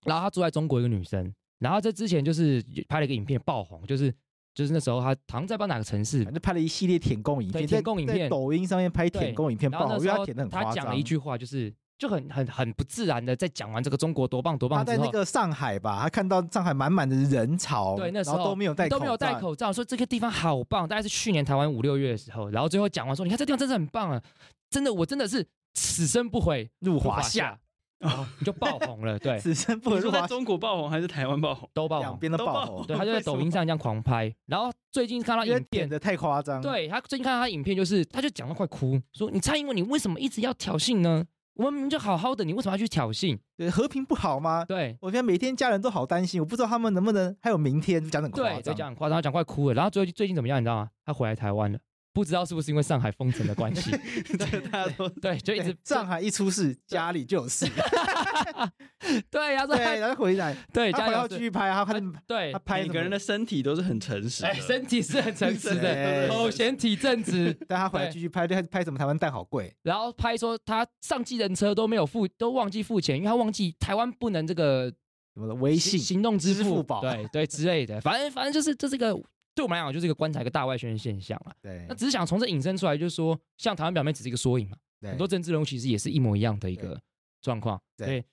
[0.06, 4.14] 然后她住在中国一个女生，然后在之前就是拍了一个影片爆红，就是。
[4.56, 10.70] 就是那时候，他好像在不知道哪个城市，就拍了一系列舔共影片，舔共影片，抖音上面拍舔共影片，爆，因为他舔的很夸张。
[10.70, 20.88] 他讲了一句话，就是就很很很不自然的在讲完这个中国多棒多棒他在那个上海吧，他看到上海满满的人潮，对，那时候都没有戴都没有戴口罩，说这个地方好棒。
[20.88, 24.22] 大概是去年台湾五六月的时候，然后最后讲完说，你看这地方真的很棒啊，
[24.70, 27.60] 真的，我真的是此生不悔入华夏。
[28.04, 30.02] 哦，你就爆红了，对， 此生不悔。
[30.02, 31.70] 是在中国爆红还是台湾爆红？
[31.74, 32.86] 都爆红，两边都爆红。
[32.86, 36.62] 对，他就在抖音上这样狂拍，然后最近看到影片的太夸张。
[36.62, 41.26] 对，他最近看到他影片，就是他就讲到快哭，说你蔡英文，你为什么一直要挑衅呢？
[41.56, 43.38] 我们明明就好好的，你为什么要去挑衅？
[43.56, 44.66] 对，和平不好吗？
[44.66, 48.62] 对，我现在每天家人都好担心，我不知道他们能不能还有明天，讲得很夸张。
[48.62, 49.76] 对，讲很夸张，他讲快哭了。
[49.76, 50.60] 然后最最近怎么样？
[50.60, 50.90] 你知道吗？
[51.06, 51.78] 他回来台湾了。
[52.14, 53.90] 不知道是不是因为上海封城的关系，
[54.38, 57.66] 对，大家都 对，就一直上海一出事，家里就有事。
[59.32, 67.58] 对，然后对，然后回来，对，他要继续拍，他拍，对，他拍每个人的身体都是很诚实，哎，身体是很诚实的，口嫌体正直。
[67.68, 68.98] 但他回来继续拍，拍拍什么？
[69.00, 74.86] 台湾蛋好贵，然后拍说他上计程车都没有付，都忘记付钱，因为他忘记台湾不能这个
[75.34, 76.00] 什么的微信。
[76.00, 76.84] 行动支付。
[76.84, 79.20] 宝，对对之类的，反正反正就是这是个。
[79.56, 81.54] 对我们来讲，就是一个观察一个大外宣现象啊。
[81.62, 84.78] 对，那只是想从这引申出来，就是说，像台湾表妹只是一个缩影嘛。
[85.00, 87.00] 对，很多政治人物其实也是一模一样的一个
[87.42, 87.80] 状况。
[87.96, 88.26] 对，对，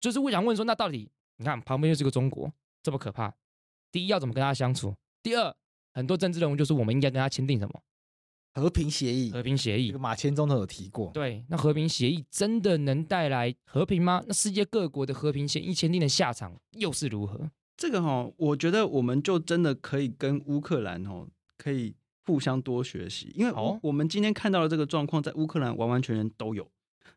[0.00, 2.52] 就是我想问说，那到底你看旁边又是个中国，
[2.82, 3.34] 这么可怕？
[3.90, 4.94] 第一，要怎么跟他相处？
[5.22, 5.54] 第二，
[5.92, 7.80] 很多政治人物就是我们应该跟他签订什么
[8.52, 9.30] 和平协议？
[9.30, 11.10] 和平协议，这个马前总统有提过。
[11.12, 14.22] 对，那和平协议真的能带来和平吗？
[14.26, 17.50] 那世界各国的和平协议签订的下场又是如何？
[17.76, 21.26] 这个哈，我觉得我们就真的可以跟乌克兰哦，
[21.58, 26.66] 可以互相多学习，因为我们今天看到的这个状况，在乌克兰完完全全都有，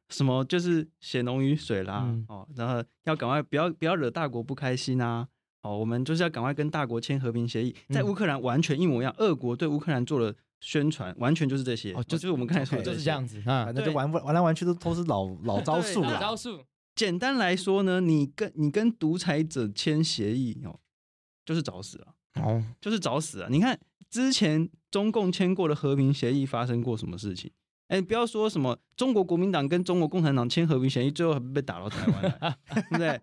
[0.09, 5.27] 什么就是血浓于水啦，嗯、哦，然后要赶快不要不要惹大国不开心啊，
[5.61, 16.35] 哦，我们就是要赶快跟大国签和平协议，在乌克兰完全一模一样，俄国对乌克兰做了宣传，完全就是这些，哦，就就是我们刚才说的就是这样子啊，反正就玩玩来玩去都都是老老招数了，老招。
[16.35, 16.59] 数。
[16.97, 20.79] 简单来说呢，你跟你跟独裁者签协议哦，
[21.45, 22.41] 就是找死啊！
[22.43, 23.47] 哦，就是找死啊！
[23.51, 23.79] 你看
[24.09, 27.51] 之前中共签过的和平协议发生过什么事情？
[27.89, 33.21] 哎，不要说什么中国国民党跟中国共产党签和平协议，最后还被打到台湾来， 对不对？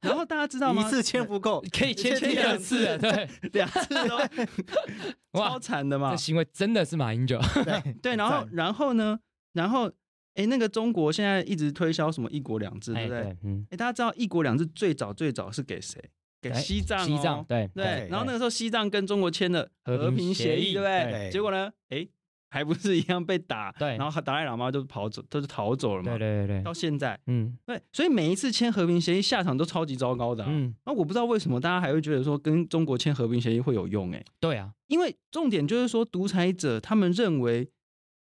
[0.00, 0.82] 然后大家知道吗？
[0.82, 6.10] 一次签不够， 可以签签两次，对， 两次都超惨的嘛！
[6.12, 8.16] 这行为真的是马英九，对对。
[8.16, 9.20] 然后然后呢？
[9.52, 9.92] 然后。
[10.34, 13.36] 哎，那个中国现在一直推销什么一国两制，对不对？
[13.42, 13.66] 嗯。
[13.70, 16.00] 哎，大家知道一国两制最早最早是给谁？
[16.40, 17.04] 给西藏。
[17.04, 17.44] 西藏。
[17.44, 18.06] 对对。
[18.08, 21.30] 然后那个时候西藏跟中国签了和平协议，对不对？
[21.30, 21.70] 结果呢？
[21.88, 22.06] 哎，
[22.48, 23.72] 还不是一样被打。
[23.72, 23.96] 对。
[23.96, 26.16] 然后达赖喇嘛就跑走，都是逃走了嘛。
[26.16, 26.62] 对对对。
[26.62, 27.78] 到现在，嗯，对。
[27.92, 30.44] 所以每一次签和平协议下场都超级糟糕的。
[30.48, 30.74] 嗯。
[30.86, 34.12] 那我不知道为什么大家还会觉得说跟中国签和平协议会有用？
[34.12, 34.24] 哎。
[34.38, 34.72] 对啊。
[34.86, 37.68] 因为重点就是说，独裁者他们认为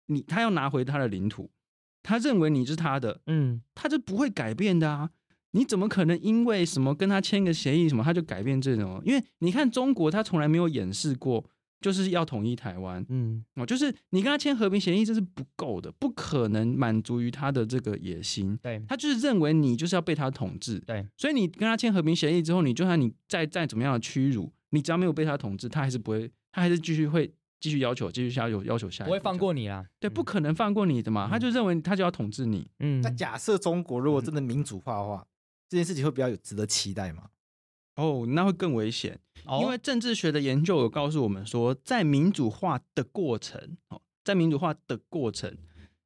[0.07, 1.51] 你他要拿回他的领土。
[2.03, 5.11] 他认为你是他的，嗯，他就不会改变的啊！
[5.53, 9.01] 你怎么可能因为什么跟他签个协议什么，他就改变这种？
[9.05, 11.45] 因为你看中国，他从来没有掩饰过
[11.81, 18.57] 就是要统一台湾，嗯，哦，就是你跟他签和平协议，这是不够的，不可能满足于他的这个野心。
[18.63, 20.79] 对，他就是认为你就是要被他统治。
[20.81, 27.33] 对，所以你跟他签和平协议之后，你就算你再再怎么样的屈辱，你只要没有被他统治，他还是不会，他还是继续会。
[27.61, 29.85] 继续要求，继续下有要求下，不会放过你啊！
[29.99, 31.29] 对，不可能放过你的嘛！
[31.31, 32.71] 他就认为他就要统治你。
[32.79, 35.27] 嗯，那假设中国如果真的民主化的话，
[35.69, 37.31] 这件事情会比较有值得期待吗？
[37.97, 39.19] 哦，那会更危险，
[39.61, 45.57] 因为政治学的研究有告诉我们说，在民主化的过程，哦，在民主化的过程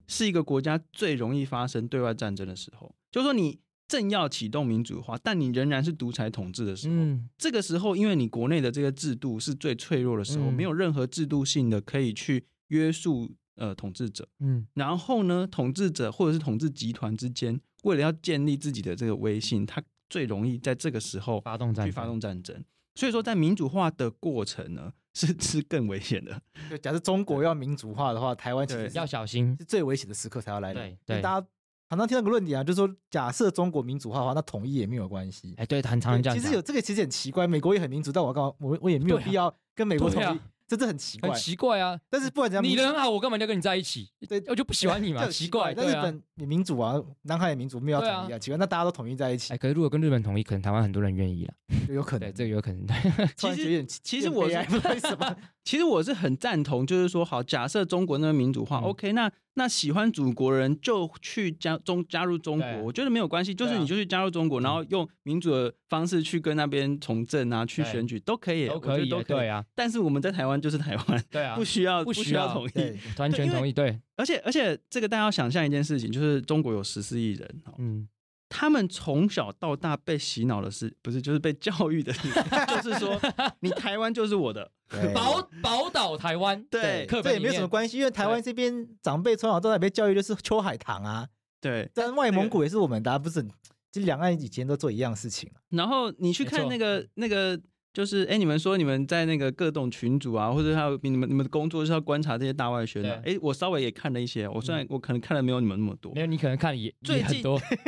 [0.06, 3.60] 是一个国家最容易发生对外战争的时候，就是说你。
[3.92, 22.64] 正要启动民主化，但你仍然是独裁统治的时候，嗯、这个时候，因为你国内的这个制度是最脆弱的时候，嗯、没有任何制度性的可以去约束呃统治者，嗯，然后呢，统治者或者是统治集团之间，为了要建立自己的这个威信，他最容易在这个时候发动战争，去发动战争。
[22.94, 26.40] 所以说，在民主化的过程呢，是是更危险的。
[26.70, 30.82] 就假设中国要民主化的话，台湾其实要小心，是最危险的时刻才要来临。
[31.04, 31.46] 对，对大家。
[31.92, 35.52] 常常听到个论点啊，就是说，假设中国民主化的话，那统一也没有关系。
[35.58, 36.38] 哎，对，很常这样。
[36.38, 37.46] 其实有这个，其实很奇怪。
[37.46, 38.50] 美国也很民主，但我干嘛？
[38.60, 40.40] 我我也没有必要跟美国统一。
[40.68, 42.00] 真的很奇怪，很奇怪啊！
[42.08, 44.08] 但是不管怎样，你人很好，我干嘛要跟你在一起？
[44.26, 45.74] 对，我就不喜欢你嘛， 奇怪。
[45.74, 48.56] 但日本也民主啊，南海也民主，没有要统一啊，奇怪。
[48.56, 49.52] 那大家都统一在一起。
[49.52, 51.52] 哎，可是如果跟日本统一，可能台湾很多人愿意了，
[51.92, 52.86] 有可能，这个有可能。
[53.36, 54.56] 其实，其实我是
[54.88, 55.36] 为什么？
[55.64, 69.64] 其实我是很赞同，就是说，好，假设中国那边民主化，OK，那那喜欢祖国人就去加中加入中国，我觉得没有关系，就是你就去加入中国，然后用民主的方式去跟那边从政啊，去选举都可以，都可以，都可以啊。
[69.74, 71.24] 但是我们在台湾就是台湾。
[71.30, 73.72] 对啊，不需要不需要同意，完全同意。
[73.72, 78.08] 对，而且而且这个大家要想象一件事情，就是中国有十四亿人，嗯，
[78.54, 82.28] 他们从小到大被洗脑的是不是就是被教育的事，
[82.68, 83.18] 就是说
[83.60, 84.70] 你台湾就是我的，
[85.14, 91.26] 宝宝岛台湾，对，这也没有什么关系，因为台湾这边长辈从小到大被教育的是秋海棠啊，
[91.62, 93.42] 对，但外蒙古也是我们的，不是？
[93.90, 95.50] 这两岸以前都做一样事情。
[95.70, 97.58] 然后你去看那个那个。
[97.92, 103.14] 就是哎，你们说你们在那个各种群组啊，或者还有你们你们的工作是要观察这些大外宣的。
[103.24, 107.42] 哎，我稍微也看了一些，我虽然我可能看的没有你们那么多，没有你可能看也最近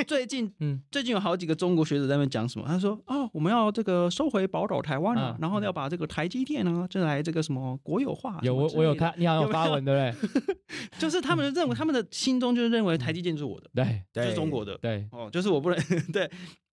[0.07, 2.67] 最近 嗯，最近有好几个中国学者在那边讲什么？
[2.67, 8.39] 他说哦，我们要这个收回宝岛台湾啊，然后要把这个台积电呢，就来这个什么国有化。
[8.43, 10.57] 有我我有看，你好像有发文对不对？
[10.99, 15.79] 就是他们认为他们的心中就是认为台积电是我的，对，就是中国的，对，哦，就是我不能
[16.13, 16.31] 对。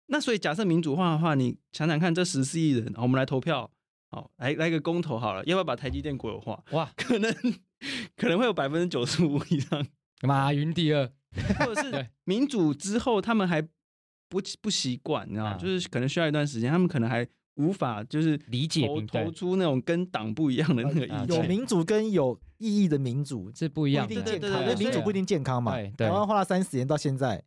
[0.08, 3.70] 那所以假设民主化的话，你想想看，这十四亿人，我们来投票。
[4.10, 6.64] 好，来来个公投好了，要不要把台积电国有化？
[6.70, 7.30] 哇，可能
[8.16, 9.86] 可能会有百分之九十五以上，
[10.26, 11.06] 马云第二，
[11.58, 15.58] 或者是民主之后他们还不不习惯，你知道吗？
[15.58, 21.36] 就是可能需要一段时间，他们可能还无法就是理解投出那种跟党不一样的那个意见。
[21.36, 25.72] 有民主跟有意义的民主是不一样的，不一定健康，因为民主不一定健康嘛。
[25.98, 27.44] 台湾花了三十年到现在。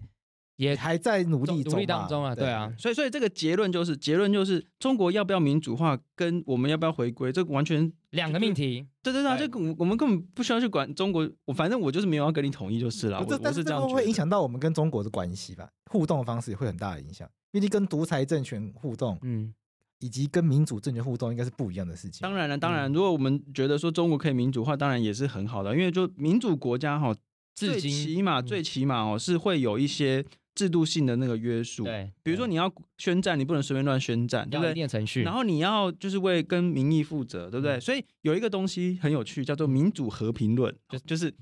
[0.62, 8.86] 也还在努力努力当中啊，对啊，所以所以这个结论就是结论就是中国要不要民主化，跟我们要不要回归，这完全两个命题。
[9.02, 13.18] 对对对，这个我们根本不需要去管中国，我反正我就是没有要跟你统一就是了。
[13.18, 13.96] 我我是这样觉得。
[13.96, 15.68] 会影响到我们跟中国的关系吧？
[15.90, 19.52] 互动的方式也会很大的影响，毕竟跟独裁政权互动，嗯，
[19.98, 22.22] 以及跟民主政权互动应该是不一样的事情。
[22.22, 27.16] 当然了，当然，如果我们觉得说中国可以民主化，当然也是很好的，因为就民主国家哈，
[27.56, 30.24] 最起码最起码哦是会有一些。
[30.54, 34.88] 制度性的那个约束，对，比如说你要宣战，你不能随便乱宣战，对不对？
[34.88, 35.24] 程序。
[35.24, 37.80] 然后你要就是为跟民意负责，对不对？
[37.80, 41.34] 所以有一个东西很有趣，叫做民主和平论，就就是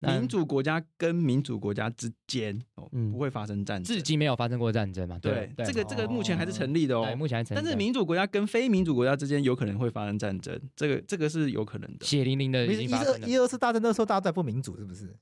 [0.00, 5.18] 民主国家跟民主国家之间哦不会发生战争，至今没有发生过战争嘛？
[5.18, 7.60] 对，这个这个目前还是成立的哦，目前还成立。
[7.60, 12.66] 但是民主国家跟非民主国家之间有可能会发生战争，这个这个是有可能的，血淋淋的。
[12.66, 15.16] 一二一二次大战那时候大家在不民主，是不是？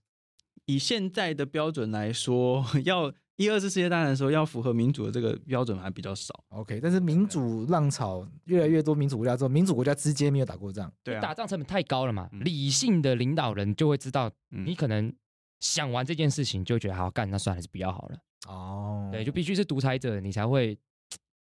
[0.67, 3.15] 以现在的标准来说， 要。
[3.37, 6.45] 一二次世界大战的时候，要符合民主的这个标准还比较少。
[6.49, 12.29] OK，但是民主浪潮越来越多，民主国家之后，民主国家之间没有打过仗，对、啊，打仗成本太高了嘛。
[12.33, 15.15] 嗯、理性的领导人就会知道，你可能
[15.61, 18.19] 想完这件事情，就觉得好干，那算了，还是比较好了。
[18.49, 20.79] 哦，对，就必须是独裁者，你才会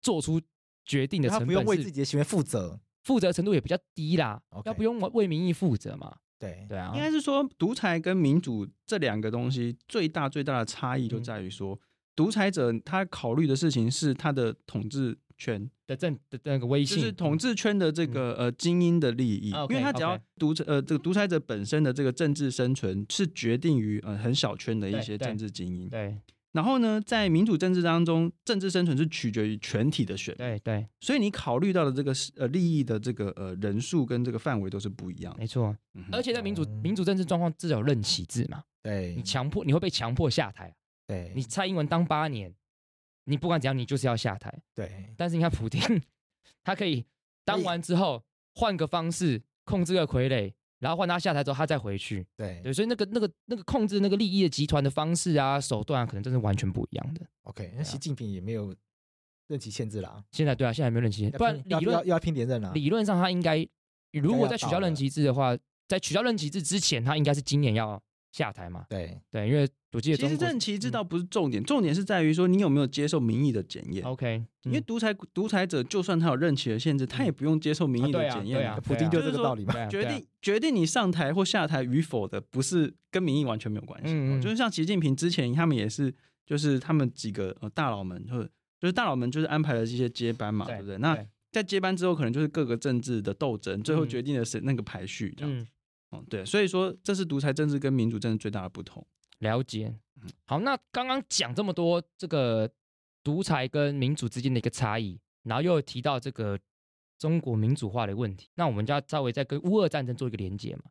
[0.01, 0.41] 做出
[0.83, 4.41] 决定的成本，他不用为自己的行为负责，负责程度也比较低啦。
[4.65, 6.17] 要不用为民意负责嘛。
[6.39, 11.78] 对对啊，应该是说独裁跟民主这两个东西最大最大的差异就在于说，
[12.15, 25.89] 独、嗯、裁者他考虑的事情是他的统治圈的政的那个威信，就是统治圈的这个、嗯、呃精英的利益，嗯、因为他只要独呃这个独裁者本身的这个政治生存是决定于呃很小圈的一些政治精英。
[25.89, 26.08] 对。
[26.08, 26.17] 对
[26.51, 30.38] 然后呢，在民主政治当中，政治生存是取决于全体的选民。
[30.38, 35.35] 对对，所以你考虑到的这个呃利益的这个呃人数跟这个范围都是不一样。
[35.38, 38.63] 没错，嗯、而且在民主民主政治状况，至少有任期制嘛。
[38.81, 40.75] 对，你强迫你会被强迫下台。
[41.05, 42.51] 对，你蔡英文当八年，
[43.25, 44.51] 你不管怎样，你就是要下台。
[44.73, 45.79] 对，但是你看普京，
[46.63, 47.05] 他可以
[47.45, 48.23] 当完之后
[48.55, 50.53] 换个方式控制个傀儡。
[50.79, 52.25] 然后换他下台之后，他再回去。
[52.35, 57.25] 对对，所以那个那个那个控制那个利益的集团的方式啊、手段啊，可能真是完全不一样的。
[57.43, 58.73] OK，那习近平也没有
[59.47, 60.23] 任期限制啦。
[60.31, 62.71] 现在对啊，现在还没有任期限制，不然理论要要拼连任啊。
[62.73, 63.67] 理论上他应该，
[64.13, 68.85] 如果在取消任期制的话，在取消任期制之前，他应该是今年要下台嘛？
[68.89, 74.03] 对对，因为我记得其实任期制倒不是重点，重点是在于说你有没有接受民意的检验。
[74.05, 78.79] OK，因为独裁独裁者就算他有任期的限制，他也不用接受民意的检验。
[78.83, 79.87] 普京就这个道理嘛。
[79.87, 84.41] 决定决定你上台或下台与否的，不是跟民意完全没有关系。
[84.41, 86.13] 就是像习近平之前，他们也是，
[86.45, 90.97] 就是他们几个呃大佬们，或者就是大佬们，就是安排了这些接班嘛，对不对？
[90.99, 91.17] 那
[91.51, 95.65] 在接班之后，可能就是各个政治的斗争，最后决定的是那个排序这样子。
[96.10, 99.06] 哦，对，所以说这是独裁政治跟民主政治最大的不同。
[99.39, 99.95] 了解，
[100.45, 102.69] 好，那刚刚讲这么多这个
[103.24, 106.60] 独裁跟民主之间的一个差异，然后又提到这个
[107.17, 110.86] 中国民主化的问题，那我们就要稍微再跟乌俄战争做一个连接嘛。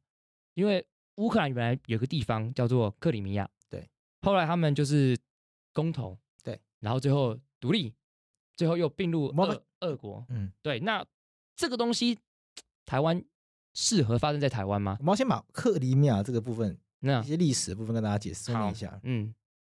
[0.55, 3.87] 因为乌克兰原来有个地方叫做克里米亚，对，
[4.23, 5.19] 后来他们就是
[5.73, 7.93] 公投，对，然后最后独立，
[8.57, 11.05] 最后又并入俄俄国，嗯，对，那
[11.57, 12.17] 这个东西
[12.87, 13.23] 台湾。
[13.81, 14.97] 适合发生在台湾吗？
[14.99, 18.99] 我们要先把克里米亚这个部分，那一些历史的部分跟大家解释一下。
[19.05, 19.33] 嗯，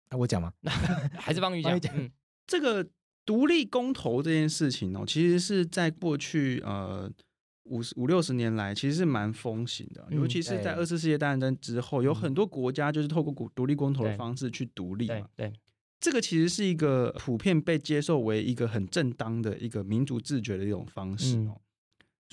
[0.09, 0.51] 那我讲吗？
[1.17, 1.79] 还是帮你讲？
[1.95, 2.11] 嗯，
[2.45, 2.85] 这个
[3.25, 7.09] 独立公投这件事情哦，其实是在过去呃
[7.63, 10.05] 五十五六十年来，其实是蛮风行的。
[10.11, 15.29] 尤其是在二次世界大战之后，有很多国家就是透过独立公投的方式去独立嘛。
[15.33, 15.53] 对，
[16.01, 21.61] 这个其实是一个普遍被接受为一个很正当的一个民族自觉的一种方式哦。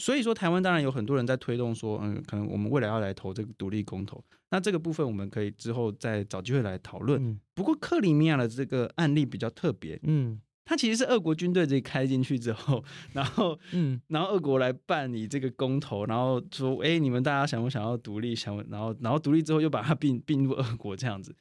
[0.00, 4.24] 所以说，台湾当然有很多人在推动说，嗯，可能我们未来要来投这个独立公投。
[4.48, 7.22] 那这个部分我们可以之后再找机会来讨论。
[7.22, 12.82] 嗯、不过，克里米亚的这个案例比较特别，嗯，它其实是俄国军队这开进去之后，
[13.12, 18.34] 然后，嗯，然后俄国来办理这个公投，然后说，哎，你们大家想不想要独立？
[18.34, 21.36] 想，然后，然后独立之后又把它并并入俄国这样子。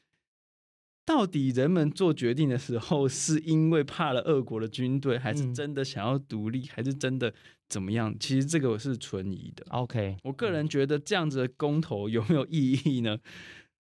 [1.09, 7.33] 到底人们做决定的时候，是因为怕了俄国的军队，还是真的想要独立，还是真的
[7.67, 8.15] 怎么样？
[8.19, 9.65] 其实这个我是存疑的。
[9.71, 13.17] OK，我个人觉得这样子的公投有没有意义呢？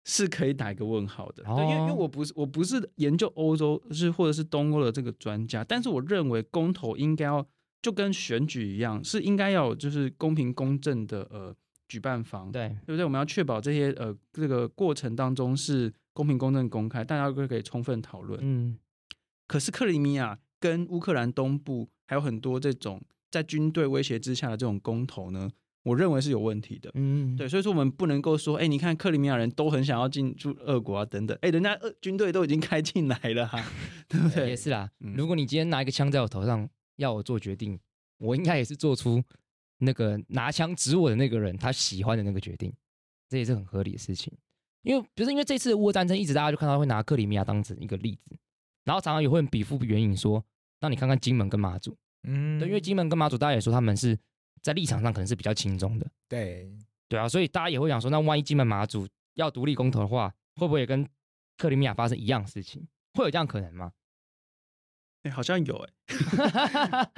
[0.04, 1.42] 是可以打一个问号的。
[1.42, 7.44] 对，因为因为我不是我不是研究欧洲是或者是东欧的这个专家，但是我认为公投应该要
[7.82, 11.52] 就跟选举一样，是应该要有就是公平公正的呃
[11.88, 13.04] 举办方，对对不对？
[13.04, 15.92] 我们要确保这些呃这个过程当中是。
[16.18, 18.40] 公平、公正、公开，大家都可以充分讨论。
[18.42, 18.76] 嗯，
[19.46, 23.00] 可是克里米亚跟乌克兰东部还有很多这种
[23.30, 25.48] 在军队威胁之下的这种公投呢，
[25.84, 26.90] 我认为是有问题的。
[26.94, 33.72] 嗯，对，所以说我们不能够说，哎、欸，你看克里米亚人都很想要进驻俄国啊，等等，哎、欸，人家俄军队都已经开进来了哈、啊，
[34.10, 34.48] 对不对？
[34.48, 34.90] 也是啦。
[34.98, 37.78] 如果你今天拿一个枪在我头上要我做决定，
[38.18, 39.22] 我应该也是做出
[39.78, 42.74] 那个拿枪指我的那个人他喜欢的那个决定，
[43.28, 44.36] 这也是很合理的事情。
[44.88, 48.34] 因为不是因为这次的乌俄战争，一直大家就看到会拿克里米亚当成一个例子，
[48.84, 50.42] 然后常常也会比附原因说，
[50.80, 54.18] 那你看看金门跟马祖，嗯，对，因为金门跟马祖，大家也说他们是
[54.62, 56.10] 在立场上可能是比较轻中的。
[56.26, 56.74] 对，
[57.06, 61.06] 对啊，所以大家也会想说，那万一金门马祖要独立公投的话，会不会也跟
[61.58, 62.88] 克里米亚发生一样事情？
[63.12, 63.92] 会有这样可能吗？
[65.24, 65.92] 哎、欸，好像有哎、
[67.04, 67.10] 欸。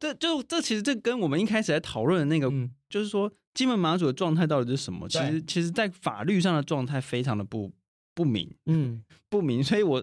[0.00, 5.08] 这就这其实这跟我们一开始在讨论的那个，嗯、就是说金门马祖的状态到底是什么？
[5.08, 7.70] 其实其实，在法律上的状态非常的不
[8.14, 9.62] 不明，嗯，不明。
[9.62, 10.02] 所以我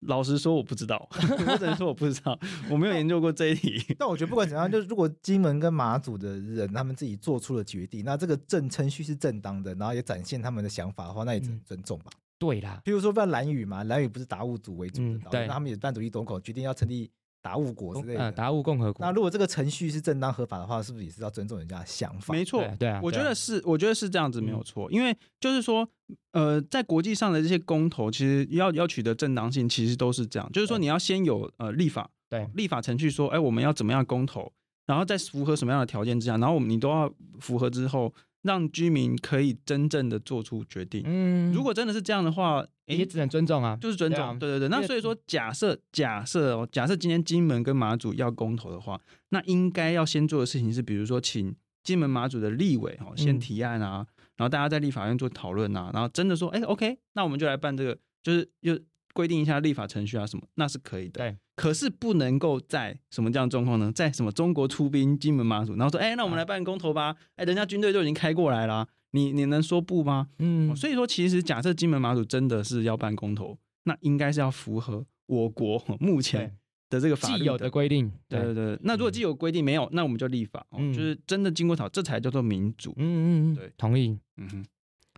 [0.00, 2.38] 老实说，我不知道，我只能说我不知道，
[2.68, 3.80] 我没有研究过这一题。
[3.98, 12.10] 但我觉得不管怎样，就是如果金门跟马祖的人他们自己做出了决定，那这个正程序是正当的，然后也展现他们的想法的话，那也只能尊重吧。
[12.14, 17.10] 嗯、对啦，比如说，不然兰屿嘛，蓝屿不是达悟族为主的，嗯、对，那他们也办独立公投，决定要成立。
[17.42, 19.04] 达悟国之类的，达悟共和国。
[19.04, 22.34] 那如果这个程序是正当合法的话，是不是也是要尊重人家的想法？
[22.34, 24.90] 没错，对啊，我觉得是，我觉得是这样子没有错。
[24.90, 25.88] 因为就是说，
[26.32, 30.50] 呃，在国际上的这些公投，其实要要取得正当性，其实都是这样。
[30.52, 34.52] 就是说，你要先有呃立法，对，立法程序说，哎，我们要怎么样公投，
[34.86, 38.12] 然后在符合什么样的条件之下，然后我们你都要符合之后。
[38.42, 41.02] 让居民可以真正的做出决定。
[41.04, 42.66] 嗯，如果真的是这样的话，
[42.98, 44.38] 也只能尊重啊，就是尊重。
[44.38, 44.68] 对对对。
[44.68, 58.78] 那所以说，假设假设哦，假设今天金门跟马祖要公投的话，那应该要先做的事情是，比如说请金门马祖的立委哦先提案啊，然后大家在立法院做讨论啊，然后真的说，哎，OK，那我们就来办这个，就是又
[59.12, 61.18] 规定一下立法程序啊什么，那是可以的。
[61.20, 61.36] 对。
[61.56, 63.92] 可是不能够在什么这样的状况呢？
[63.94, 67.14] 在什么中国出兵金门马祖，然后说，哎、欸，那我们来办公投吧。
[67.36, 70.28] 哎、欸，人家军队都已经开过来了，你你能说不吗？
[70.38, 76.56] 嗯，所以说其实假设金门马祖真的是要办公投，那应该是要符合我国目前
[76.88, 78.10] 的这个法律既有的规定。
[78.28, 78.78] 对对对。
[78.82, 82.92] 那如果既有规定没有，那我们就立法，嗯、就是真的经过讨，这才叫做民主。
[82.96, 84.18] 嗯嗯嗯，对，同意。
[84.36, 84.64] 嗯哼。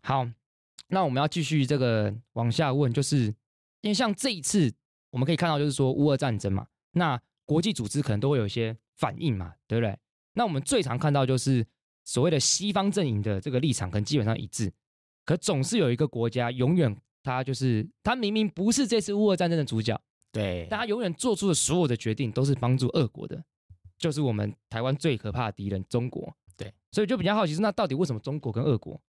[0.02, 0.28] 好，
[0.88, 3.26] 那我们要继续这个往下问，就是
[3.80, 4.72] 因为像这一次。
[5.12, 9.94] 我们可以看到，就是说乌俄战争嘛，那国际组织可能都会有一些反应嘛，对不对？
[10.32, 11.66] 那我们最常看到就是
[12.04, 14.72] 所谓的西方阵营的这个立场可能基本上一致，
[15.24, 20.00] 可总是有一个国家永远他就是他明明不是这次乌俄战争的主角，
[20.32, 23.42] 对，但他永远做出的所有的决定都是帮助俄国的，
[23.98, 29.00] 就是我们台湾最可怕的敌人中国，对，所以就比较好奇是那到底为什么中国跟俄国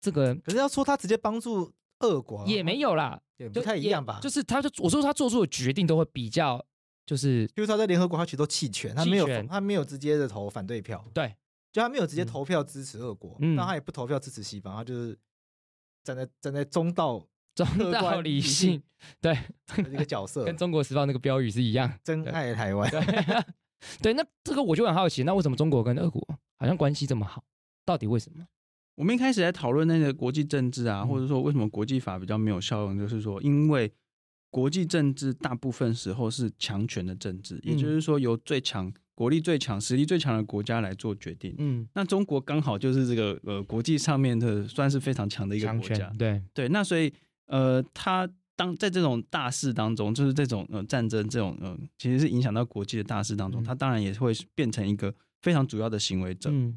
[0.00, 0.34] 这个？
[0.36, 1.72] 可是要说他直接帮助。
[2.00, 4.20] 俄国也没有啦，也不太一样吧？
[4.20, 6.62] 就是他，就我说他做出的决定都会比较，
[7.06, 11.34] 就是，比如他在联合国他其实都弃权，他没有他没有直接的投反对票，对，
[11.76, 15.14] 就他没有直接投票支持俄国，那他也不投票支持西方，他就是
[16.02, 17.22] 站在站在中道
[17.54, 18.82] 中道理性
[19.20, 19.38] 对
[19.76, 22.90] 一个角色，跟中国时报那个标语是一样，真爱台湾。
[24.00, 26.26] 对，那这个我就很好奇，那为什么中国跟俄国
[26.58, 27.44] 好像关系这么好？
[27.84, 28.46] 到底为什么？
[28.94, 33.92] 我们一开始在讨论那个国际政治啊，或者说为什么国际法比较没有效用，就是说，因为
[34.48, 41.54] 国际政治大部分时候是强权的政治，也就是说由最强、国力最强、实力最强的国家来做决定。
[41.56, 46.12] 嗯，那中国刚好就是这个呃国际上面的算是非常强的一个国家。
[46.18, 47.10] 对对，那所以
[47.46, 56.50] 呃，他当在这种大事当中，就是这种呃战争这种呃，其实是影响到国际的大事当中，他当然也会变成一个非常主要的行为者。
[56.52, 56.76] 嗯。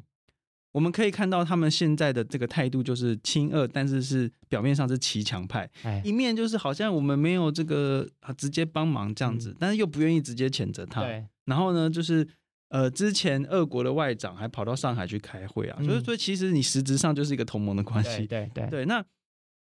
[0.72, 11.04] 我们可以看到他们现在的这个态度就是亲恶，但是是表面上是骑墙派，哎、一面就是好像我们没有这个直接帮忙这样子，嗯、但是又不愿意直接谴责他。
[11.50, 12.26] 对然后呢，就是
[12.68, 18.26] 呃，之前俄国的外长还跑到上海去开会啊，所以、嗯、所以其实你实质上就是一个同盟的关系。
[18.26, 18.84] 对对对，对。
[18.86, 19.04] 那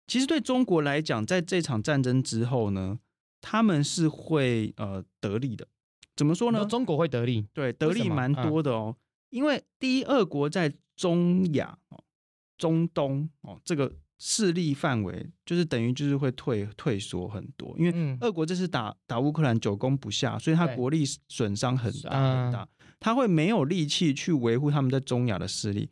[0.07, 2.99] 其实对中国来讲，在这场战争之后呢，
[3.41, 5.67] 他们是会呃得利的。
[6.17, 6.65] 怎么说呢？
[6.65, 8.97] 中国会得利，对，得利蛮多的哦。
[9.31, 12.03] 因为第一，俄国在中亚哦、
[12.57, 17.75] 中东哦这个势力范围，就是等于就是会退退缩很多。
[17.79, 22.69] 因为俄国这次打打乌克兰久攻不下，所以他国力损伤很大很大，
[23.01, 25.91] 他会没有力气去维护他们在中亚的势力。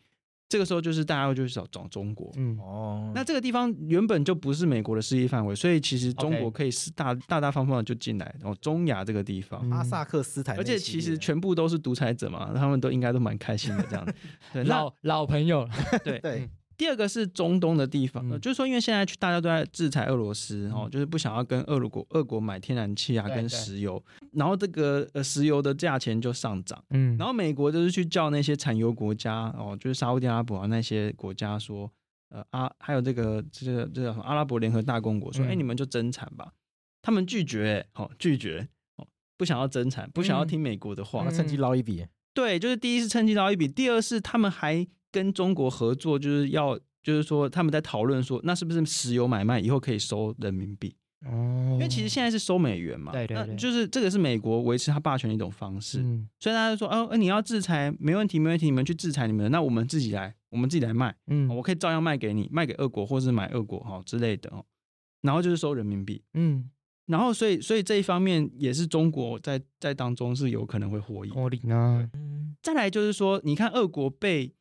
[0.49, 2.59] 这个时候就是大家就是找找中国，嗯。
[2.59, 14.14] 哦，那这个地方原本就不是美国的势力范围，所以其实中国可以是大大大方方的就进来，然后中亚这个地方，阿萨克斯坦，而且其实全部都是独裁者嘛，他们都应该都蛮开心的这样子，
[14.53, 15.66] 对老老朋友，
[16.05, 16.51] 对对。
[16.77, 24.03] 第二个是中东的地方，嗯、就是说，因为现在大家都在制裁俄罗斯，哦、嗯，就是不想要跟俄罗国、俄国买天然气啊，跟石油，
[24.33, 31.91] 然后这个呃石油的价钱就上涨，嗯，然后美国就是去叫那些产油国家，哦，就是沙乌地阿拉伯啊那些国家说，
[32.31, 36.53] 呃啊，还有这个这个这个阿拉伯联合大公国说，哎、嗯，你们就增产吧，
[37.03, 39.07] 他们拒绝，哦，拒绝，哦，
[39.37, 44.87] 不想要增产，不想要听美国的话，趁机捞一笔，对，就是第一是趁机捞一笔，第二是他们还。
[45.12, 50.96] 跟中国合作，就是要，就是说他们在讨论说，那是不是石油买卖以后可以收人民币？
[51.24, 56.00] 哦，因为其实现在是收美元嘛，对对对，就是这个是美国维持他霸权的一种方式。
[56.00, 64.64] 嗯，所以大家就说，哦，你要制裁，没问题，没问题，你们去制裁你们，那我们自己来，我们自己来卖，嗯，我可以照样卖给你，卖给俄国，或是买俄国哈之类的哦。
[65.20, 66.68] 然后就是收人民币，嗯，
[67.06, 71.30] 然后所以所以这一方面也是中国在在当中是有可能会获益。
[71.30, 72.10] 获利呢？
[72.14, 74.52] 嗯，再来就是说，你看俄国被。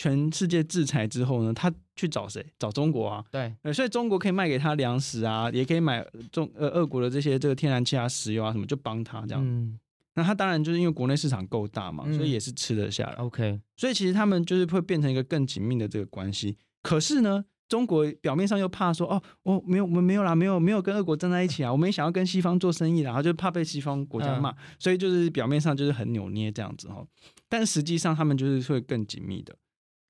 [0.00, 2.42] 全世界制裁之后呢，他去找谁？
[2.58, 3.22] 找中国啊。
[3.30, 9.44] 对，所以中国可以卖给他粮食啊，也可以买中呃俄国的这些这个天然气啊、石油啊什么，就帮他这样。
[9.46, 9.78] 嗯，
[10.14, 13.12] 那他当然就是因为国内市场够大嘛，所以也是吃得下来。
[13.16, 16.56] OK，嗯，所以其实他们就是会变成一个更紧密的这个关系。
[16.82, 27.04] 可是呢，中国表面上又怕说哦，我没有，我们没有啦，没有没有跟俄国站在一起啊， 我们也想要跟西方做生意啦，然后就怕被西方国家骂，嗯，所以就是表面上就是很扭捏这样子哈。
[27.50, 29.54] 但实际上他们就是会更紧密的。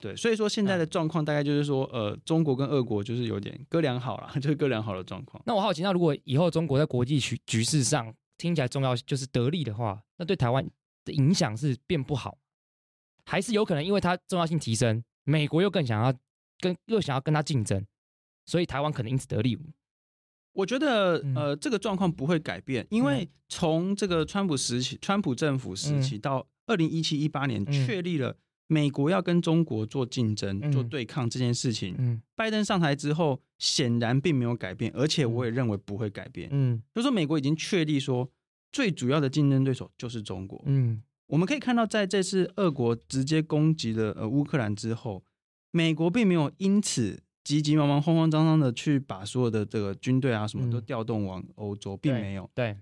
[0.01, 5.41] 对，所以说现在的状况大概就是说，呃，中国跟俄国就是有点哥俩好了， 就是哥俩好的状况。
[5.45, 10.67] 那我好奇，那如果以后中国在国际局局势上听起来重要就是得利的话，那对台湾
[11.05, 12.39] 的影响是变不好，
[13.27, 16.15] 还是有可能因为它重要性提升，美国又更想要
[16.61, 17.85] 跟又想要跟他竞争，
[18.47, 19.59] 所以台湾可能因此得利？
[20.55, 28.35] 我觉得呃，这个状况不会改变，因为从这个川普时期、川普政府时期到二零一七一八年确立了。
[28.73, 36.49] 美国要跟中国做竞争、做对抗这件事情，嗯，拜登上台之后显然并没有改变，而且我也认为不会改变。
[36.53, 38.31] 嗯，就是说美国已经确立说
[38.71, 40.63] 最主要的竞争对手就是中国。
[40.67, 45.25] 嗯，我们可以看到，在这次俄国直接攻击了呃乌克兰之后，
[45.73, 52.49] 美国并没有因此急急忙忙、慌慌张张的去把所有的这个军队啊什么都调动往欧洲，并没有。
[52.55, 52.77] 对。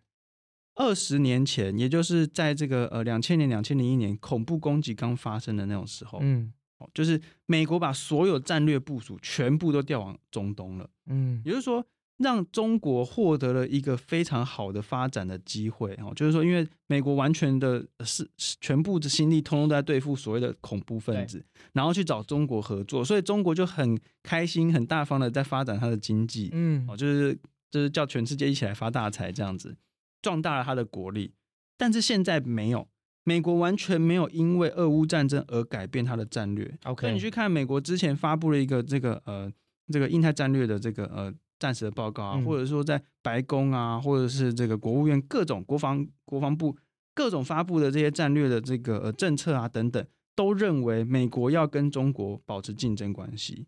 [0.79, 6.53] 二十年前，也就是在这个呃两千年、两千零一年恐怖攻击刚发生的那种时候，嗯，
[6.95, 11.85] 就是美国把所有战略部署全部都调往中东了，嗯，也就是说，
[12.19, 27.37] 让中国获得了一个非常好的发展的机会，哦，就是说，因为美国完全的是全部的心力通通都在对付所谓的恐怖分子，然后去找中国合作，所以中国就很开心、很大方的在发展它的经济，嗯，哦，就是
[27.69, 29.77] 就是叫全世界一起来发大财这样子。
[30.21, 31.35] 壮大了他的国力，
[31.77, 32.89] 但是现在没有，
[33.25, 36.79] 美国完全没有因为俄乌战争而改变他的战略。
[36.85, 39.53] OK，所以你去看美国之前发布了一个这个呃
[39.93, 46.77] 这个印太战略的这个呃战时的报告啊，嗯、或者说在白宫啊，或者是这个国务院各种国防国防部
[47.15, 50.05] 各种发布的这些战略的这个呃政策啊等等，
[50.35, 53.67] 都认为美国要跟中国保持竞争关系。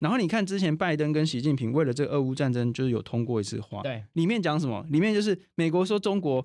[0.00, 4.84] 然后你看，之前拜登跟习近平为了这个俄乌战争，就是有通过一次话，对，里面讲什么？
[4.90, 6.44] 里面就是美国说中国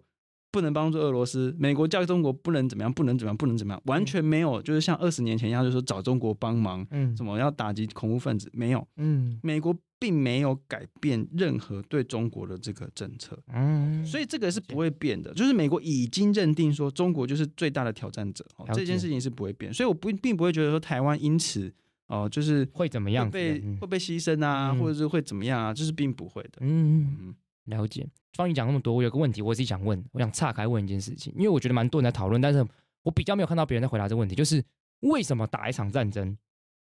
[0.52, 21.74] 不能帮助俄罗斯，美国叫中国不能怎么样，不能怎么样，不能怎么样，完全没有，就是像二十年前一样，就是说找中国帮忙，嗯，什么要打击恐怖分子，没有，嗯，美国并没有改变任何对中国的这个政策，嗯，所以这个是不会变的，就是美国已经认定说中国就是最大的挑战者，这件事情是不会变，所以我不并不会觉得说台湾因此。
[22.08, 23.30] 哦，就是会怎么样？
[23.30, 25.74] 被会被牺牲啊，嗯、或者是会怎么样啊？
[25.74, 26.60] 这、就是并不会的。
[26.60, 27.36] 嗯嗯，
[27.66, 28.08] 了解。
[28.34, 32.66] 方宇讲那么多，我有个问题，我自己想问，我想岔开问一件事情，因为我觉得蛮多人在讨论，但是
[33.02, 34.64] 我比较没有看到别人在回答这个问题，就是
[35.00, 36.38] 为什么打一场战争？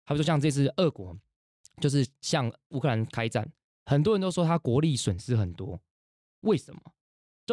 [0.04, 1.16] 他说像这次俄国，
[1.80, 3.48] 就是向乌克兰开战，
[3.84, 5.80] 很多人都说他国力损失很多，
[6.40, 6.80] 为什么？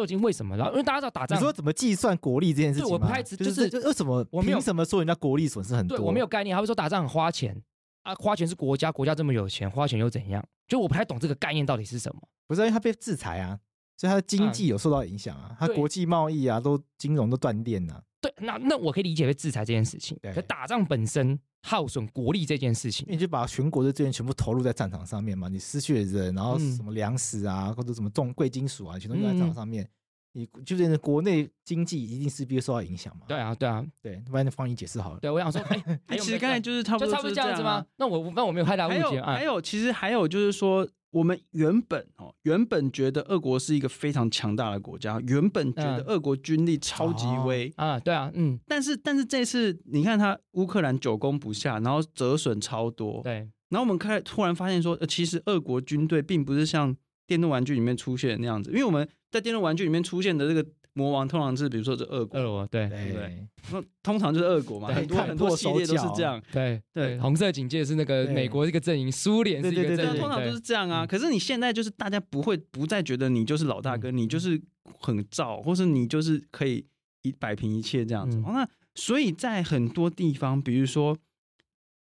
[0.00, 0.56] 究竟为什么？
[0.56, 2.88] 然后因为大家知道打仗，你说怎么计算国力这件事情？
[2.88, 4.26] 对，我不太知，就是为什么？
[4.30, 5.98] 我凭什么说人家国力损失很多？
[5.98, 6.54] 对，我没有概念。
[6.54, 7.54] 他会说打仗很花钱
[8.02, 10.42] 啊，花钱是国家，国家这么有钱，花钱又怎样？
[10.66, 12.22] 就我不太懂这个概念到底是什么。
[12.46, 13.58] 不是因为他被制裁啊，
[13.96, 18.02] 所以他的经济有受到影响啊，他国际贸易啊都金融都断电了。
[18.20, 20.18] 对，那那我可以理解为制裁这件事情。
[20.20, 29.88] 对，可打仗本身耗损国力这件事情，你就把全国的资源全部投入在战场上面嘛，你失去了人，然后什么粮食啊，或者什么重贵金属啊，全都用在战场上面。
[30.32, 33.22] 你就是国内经济一定势必会受到影响嘛？
[33.26, 35.18] 对啊，对啊，对，不然你方你解释好了。
[35.18, 35.60] 对，我想说，
[36.06, 37.84] 哎， 其实刚才就是差不多差不多这样子吗？
[37.96, 39.00] 那我那我没有太大误解。
[39.00, 48.58] 还有，还有，其实还有就是说，我们原本哦，原本觉得俄国是一个非常强大的国家，原本觉得俄国军力超级威啊，对啊，嗯。
[48.66, 53.48] 但是，但是这次你看他乌克兰久攻不下，然后折损超多，对。
[53.70, 56.96] 然后我们开突然发现说，呃，其实俄国军队并不是像
[57.26, 60.66] 电动玩具里面出现的那样子，因为我们在电动玩具里面出现的这个。
[60.92, 71.06] 魔王通常是比如说这俄国，俄国对对对，那通常就是俄国嘛，很多很多系列都是这样，对对，红色警戒是那个美国这个阵营，苏联是一个阵营，通常都是这样啊。
[71.06, 74.60] 可是你现在就是大家不会不再觉得你就是老大哥，你就是
[74.98, 76.84] 很燥，或是你就是可以
[77.22, 78.38] 一摆平一切这样子。
[78.38, 81.16] 那所以在很多地方，比如说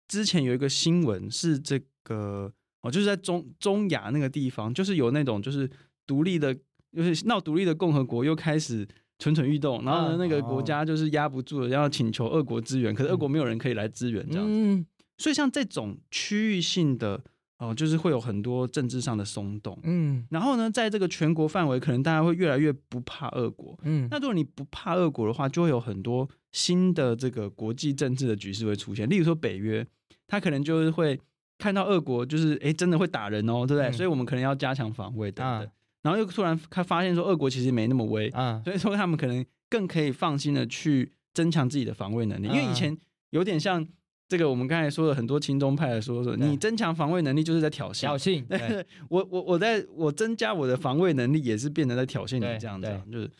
[0.08, 5.70] 之前有一个新闻是这个哦，就是在中中亚那个地方，就是有那种就是。
[6.08, 6.56] 独立的，
[6.96, 8.86] 就是闹独立的共和国又开始
[9.18, 14.52] 蠢蠢欲动，然后呢，那个国家就是压不住了，要请求俄国支援，可是俄国没有人可以来支援，这样子。
[14.52, 14.86] 嗯，
[15.16, 17.22] 所以像这种区域性的。
[17.60, 29.84] 哦，就是会有很多政治上的松动，嗯，然后呢，在这个全国范围，可能大家会越来越不怕俄国，嗯，那如果你不怕俄国的话，就会有很多新的这个国际政治的局势会出现，例如说北约，
[30.28, 31.18] 他可能就是会
[31.58, 33.88] 看到俄国就是哎真的会打人哦，对不对？
[33.88, 35.66] 嗯、所以我们可能要加强防卫等等，啊、
[36.02, 42.96] 然后又突然他发现说俄国其实没那么威啊，所以说他们可能更可以放心的去增强自己的防卫能力，因为以前
[43.30, 43.86] 有点像。
[44.30, 48.00] 这个我们刚才说了很多亲中派的说说，你增强防卫能力就是在挑衅。
[48.00, 48.84] 挑衅。
[49.08, 53.30] 我我我在我增加我的防卫能力，也是变得在挑衅你这样子，就是。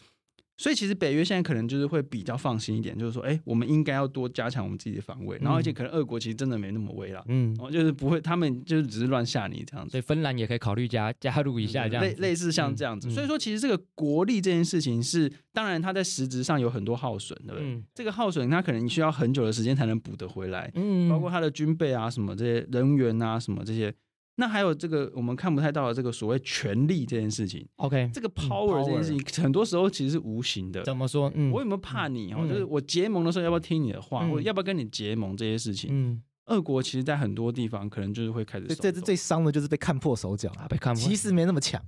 [0.58, 9.92] 所以其实北约现在可能就是会比较放心一点，就是说，哎，我们应该要多加强我们自己的防卫，然后而且可能俄国其实真的没那么威了，嗯，然后就是不会，他们就是只是乱吓你这样子。
[9.92, 13.08] 所以芬兰也可以考虑加加入一下这样，类类似像这样子。
[13.08, 17.82] 所以说，其实这个国力这件事情是，当然它在实质上有很多耗损，对不对？
[17.94, 23.94] 这个耗损它可能你需要很久的时间才能补得回来，嗯，包括它的军备啊，什么这些人员啊，什么这些。
[24.40, 30.84] 那还有这个我们看不太到的这个所谓权力这件事情，OK，这个 power 这件事情很多时候其实是无形的。
[30.84, 31.28] 怎么说？
[31.34, 32.32] 嗯，我有没有怕你？
[32.32, 35.90] 哦，就是我结盟的时候要不要听你的话，或者要不要跟你结盟这些事情。
[35.92, 38.66] 嗯，俄国其实在很多地方可能就是会开始。
[38.68, 41.02] 这这最伤的就是被看破手脚啊，被看破。
[41.02, 41.82] 其实没那么强，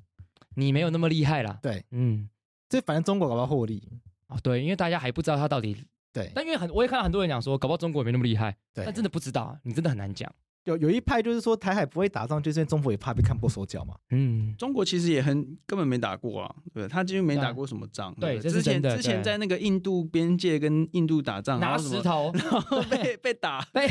[0.56, 1.56] 你没有那么厉害啦。
[1.62, 2.28] 对，嗯，
[2.68, 3.80] 这反正中国搞不好获利
[4.26, 4.36] 哦。
[4.42, 5.76] 对，因为大家还不知道他到底
[6.12, 8.56] 对，但因为很我也看到很多人讲说，搞不好中国也没那么厉害。
[8.74, 10.28] 对，但真的不知道，你真的很难讲。
[10.70, 13.94] 有有一派就是说台海不会打仗，就是因为中国也怕被看破手脚嘛。
[14.10, 18.14] 嗯，中国其实也很根本没打过啊，对，他几乎没打过什么仗。
[18.20, 23.90] 对，之前之前在那个印度边界跟印度打仗，拿石头，然后被 被打，被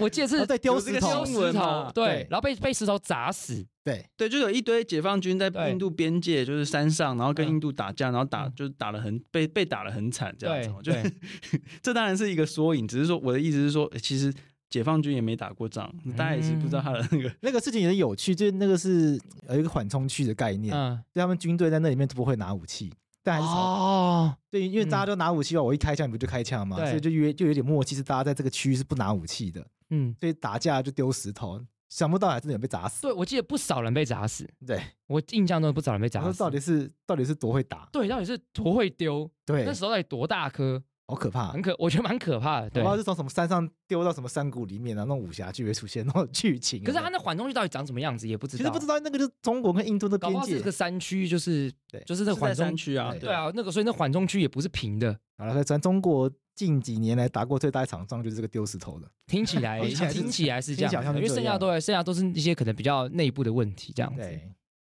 [0.00, 3.64] 我记得是在丢石头，石头，对，然后被被石头砸死。
[3.82, 10.70] 对对，就有一堆解放军在印度边界，就是山上，然后跟印度打架，然后打就是打得很被被打得很惨，这样子。
[10.82, 11.02] 对，
[11.82, 14.32] 这当然是一个缩影，只是说我的意思是说，其实。
[14.70, 22.92] 解放军也没打过仗，大家也是不知道他的那个、嗯、那个事情也很有趣，就是那个是有一个缓冲区的概念，嗯，就他们军队在那里面都不会拿武器，
[23.24, 26.76] 但还是哦，对，因为大家都拿武器的话，我一开枪你不就开枪吗？
[26.76, 33.02] 所以就约就有点默契，是大家在这个区域是不拿武器的，嗯，所以打架就丢石头，想不到还真的有被砸死。
[33.02, 36.38] 对，我记得不少人被砸死，对我印象中不少人被砸死。
[36.38, 37.88] 到底是到底是多会打？
[37.90, 39.28] 对，到底是多会丢？
[39.44, 40.80] 对，那时候到底多大颗？
[41.10, 42.70] 好可怕，很可，我觉得蛮可怕的。
[42.70, 46.84] 对，不知道是从什么山上丢到什么山谷里面啊，那种武侠剧会出现那种剧情。
[46.84, 48.58] 可是他那缓冲区到底长什么样子，也不知道。
[48.58, 50.58] 其实不知道，那个就是中国跟印度的边界。
[50.58, 53.12] 这个山区就是，对，就是那缓冲区啊。
[53.18, 55.18] 对啊，那个所以那缓冲区也不是平的。
[55.36, 59.10] 好了，咱中国近几年来打过最大一场仗就是这个丢石头的。
[59.26, 59.80] 听起来，
[60.12, 64.22] 听起来是这样，因为剩下都剩下都是一些可能比较内部的问题这样子。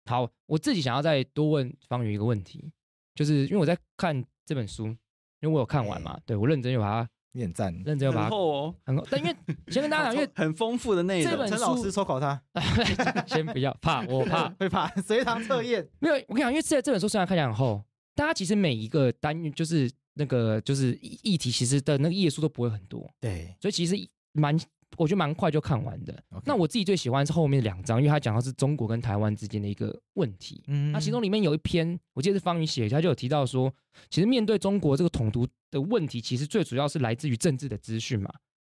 [0.06, 2.72] 好，我自己想要再多问方宇一个问题，
[3.16, 4.96] 就是因为我在看这本书。
[5.42, 9.06] 因为我有看完嘛，对我认真又把它念赞，认真又把它很厚哦，很厚。
[9.10, 9.36] 但因为
[9.68, 11.32] 先跟大家讲， 因为很丰富的内容。
[11.32, 12.42] 这本书陈老师抽考他，
[13.28, 15.88] 先不要怕，我怕 会怕随堂测验。
[16.00, 17.84] 没有，我跟你讲，因为这这本书虽然看起来很厚，
[18.16, 23.10] 大家其实每一个单元就是那个就是议题，其实的那个页数都不会很多。
[23.20, 23.96] 对，所以其实
[24.34, 24.58] 蛮。
[24.98, 26.24] 我觉得蛮快就看完的。
[26.46, 30.64] 那我自己最喜欢是后面两章，因为他讲的是中国跟台湾之间的一个问题。
[30.68, 33.74] 嗯，那其中里面有一篇，我记得是方宇写的，他就有提到说，
[34.10, 38.32] 其实面对中国这个统独的问题，其实最主要是来自于政治的资讯嘛。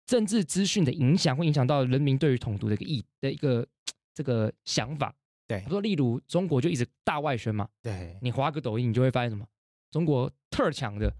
[0.06, 3.66] 政治资讯的影响会影响到人民对于统独的一个意的一个
[4.14, 5.14] 这个想法。
[5.46, 7.68] 对，比如说例如中国就一直大外宣嘛。
[7.82, 9.44] 对，你划个抖音，你就会发现什么？
[9.90, 11.12] 中国特强的，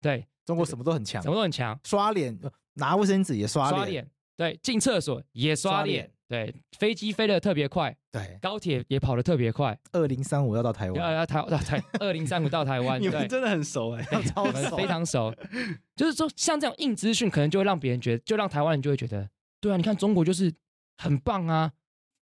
[0.00, 2.38] 对，中国什么都很强，什么都很强，刷脸
[2.74, 4.08] 拿卫生纸也刷脸。
[4.36, 6.10] 对，进厕所也刷脸。
[6.26, 7.94] 对，飞机飞得特别快。
[8.10, 9.78] 对，高铁也跑得特别快。
[9.92, 12.98] 二零三五要到台湾，要要台到台二零三五到台湾。
[13.02, 15.32] 你们真的很熟哎，超熟，非常熟。
[15.94, 19.28] 就是说，像这样硬资讯，可能就会让别人觉得，就让台湾人就会觉得，
[19.60, 20.52] 对啊，你看中国就是
[20.96, 21.72] 很棒啊，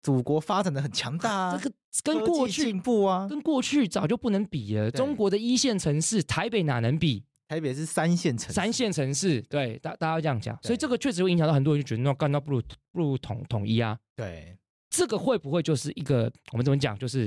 [0.02, 4.90] 祖国发展的很强大啊，这个跟过去进步啊，跟过去早就不能比了。
[4.90, 7.24] 中国的一线城市，台北哪能比？
[7.50, 13.98] 台北是三线城市，三线城市，对，大大家这样讲，对所以这个确实会影响到很多人，就觉得那干到不如不如统统一啊。
[14.14, 14.56] 对，
[14.88, 16.96] 这个会不会就是一个我们怎么讲？
[16.96, 17.24] 就是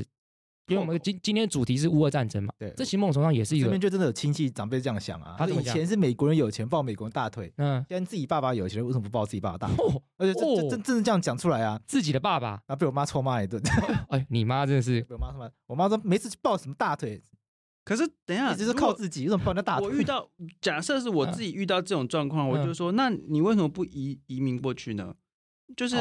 [0.67, 3.65] 因为我们今今天主题是乌俄战争嘛，对，这其实某种程度上也是一个。
[3.65, 9.86] 这边就真的有亲戚长辈这样想啊，他以前是美国人有钱抱美国人大腿，嗯，现在自己爸爸有钱，为什么不抱自己爸爸大腿？
[9.86, 13.61] 哦、而且这、哦、这真真的这样讲出来啊，自己的爸爸，然后被我妈臭骂一顿。
[14.07, 17.21] 哎，你妈真的是被我妈臭骂，我妈说没事抱什么大腿。
[17.84, 19.88] 可是等一下，你只是靠自己，为什么抱人家大腿？
[19.88, 20.29] 我遇到
[20.61, 25.13] 假设是我自己遇到这种状况，我就说，那你为什么不移移民过去呢？
[25.75, 25.97] 就是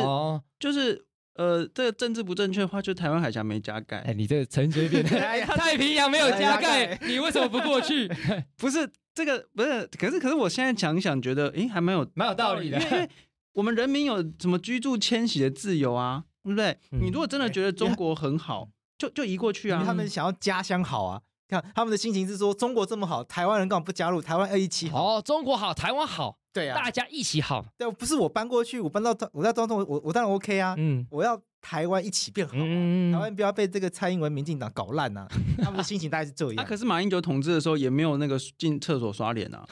[0.60, 1.04] 就是
[1.34, 3.98] 呃，这个政治不正确的话，就台湾海峡没加盖。
[4.00, 8.06] 哎，你这个陈水扁， 太平洋没有加盖，你为什么不过去？
[8.58, 13.08] 不是这个，不是，可是可是我现在想想，觉得，哎，还蛮有蛮有道理的，因为
[13.54, 16.78] 我们人民有什么居住迁徙的自由啊，对不对？
[16.90, 18.68] 你如果真的觉得中国很好，
[18.98, 19.82] 就就移过去啊。
[19.84, 21.22] 他们想要家乡好啊，
[21.52, 24.22] 看他们的心情是说，中国这么好，台湾人干嘛不加入？
[24.22, 26.38] 台湾二一七好，哦，中国好，台湾好。
[26.54, 27.64] 对啊，大家一起好。
[27.78, 30.74] 对，不是我搬过去，我搬到我在当中，我我当然 OK 啊。
[30.76, 35.26] 嗯，我要台湾一起变好，嗯，台湾不要被这个蔡英文、民进党搞烂啊。
[35.64, 36.56] 他们的心情大概是这样。
[36.62, 39.66] 啊，可是马英九统治的时候也没有那个进厕所刷脸啊。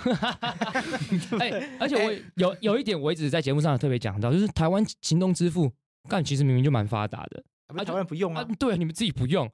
[1.38, 5.70] 哎，而且我有有一点我一直在节目上特别讲到，就是台湾行动支付，
[6.08, 7.44] 但其实明明就蛮发达的，
[7.84, 8.42] 台湾不用啊。
[8.58, 9.50] 对，你们自己不用，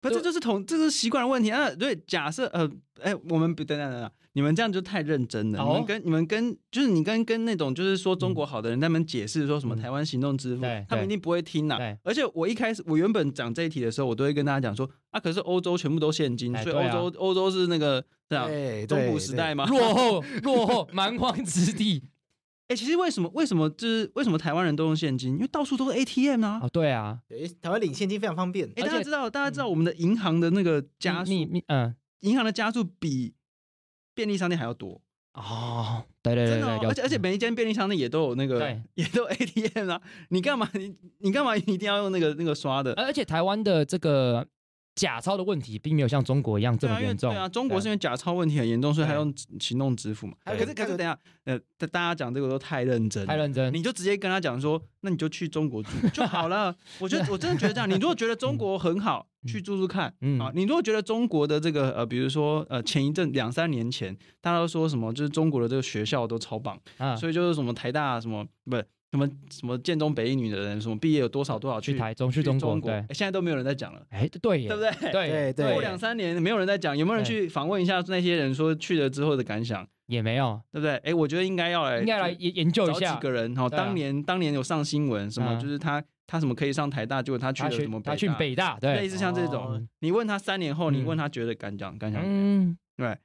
[0.00, 1.70] 不，这就是同，这是习惯的问题啊。
[1.70, 2.70] 对，假设呃，
[3.00, 4.10] 哎，我们不等等等等。
[4.34, 5.58] 你们这样就太认真了。
[5.64, 11.76] 你们跟你们跟就是你跟跟那种就是说中国好的人，他们解释说什么台湾行动支付，他们一定不会听呐。
[12.04, 18.48] 而且我一开始我原本讲这一题的时候，我都会跟大家讲说啊，可是欧洲全部都现金，所以欧洲欧洲是那个这样
[18.86, 22.04] 中古时代嘛，落后落后蛮荒之地。
[22.68, 25.32] 哎，其实为什么为什么就是为什么台湾人都用现金？
[25.32, 26.60] 因为到处都是 ATM 啊。
[26.62, 27.18] 哦，对啊，
[27.60, 28.68] 台湾领现金非常方便。
[28.76, 31.32] 哎，大家知道大家知道我们的银行的那个加速，
[31.68, 33.34] 嗯，银行的加速比
[34.14, 35.00] 便利商店还要多。
[35.32, 38.58] 哦，对对对，而且而且每一间便利商店也都有那个，
[38.94, 40.02] 也都 ATM 啊。
[40.30, 42.92] 你干嘛你你干嘛一定要用那个那个刷的？
[42.94, 44.46] 而且台湾的这个
[44.98, 47.32] 假钞的问题并没有像中国一样这么严重。
[47.32, 50.34] 对啊，中国是因为假钞问题很严重，所以他用行动支付嘛。
[50.44, 56.74] 可是可是等下，呃，大家讲这个都太认真，太认真，你就直接跟他讲说，那你就去中国住就好了。
[56.98, 59.26] 我觉得我真的觉得这样，你如果觉得中国很好。
[59.46, 75.12] 去住住看，嗯啊，你如果觉得中国的这个呃，比如说呃，前一阵两三年前，大家都说什么，就是中国的这个学校都超棒，啊，所以就是什么台大什么不是什么什么建中北一女的人，什么毕业有多少多少去台中去中国，对，现在都没有人在讲了，哎，对，对不对？
[75.12, 79.86] 对对，过两三年没有人在讲，有没有人去访问一下那些人说去了之后的感想？
[80.06, 80.96] 也没有，对不对？
[80.98, 86.02] 哎，我觉得应该要来，应该来研研究一下几个人哈，当年当年有上新闻，什么就是他。
[86.30, 87.22] 他什么可以上台大？
[87.22, 87.98] 结果他去了什么？
[88.04, 89.88] 他去北大，对，类似像这种。
[90.00, 93.16] 你问他三年后，你问他觉得感想感想，嗯，对。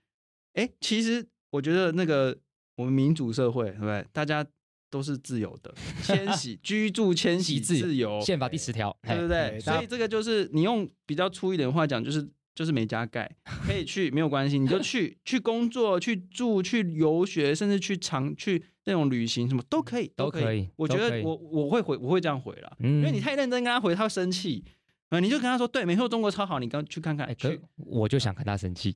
[0.54, 2.34] 哎，其实我觉得那个
[2.78, 4.06] 我们民主社会，对不对？
[4.14, 4.46] 大家
[4.94, 5.74] 都是自由的，
[6.04, 9.60] 迁徙、 居住、迁徙自由，宪法第十条，对不对？
[9.60, 13.28] 所以这个就是你用比较粗一点的话讲，就是就是没加盖，
[13.66, 18.64] 可以去没有关系， 你就去去工作、去住、去游学，甚至去长去。
[18.86, 20.68] 那种旅行什么都可以，都可以。
[20.76, 24.62] 我觉得我我会回，我会这样回了，因为你太认真跟他回，他会生气。
[25.08, 27.34] 啊，你就跟他说，对，没错，中国超好，你刚去看看。
[27.38, 28.94] 去，我就想跟他生气，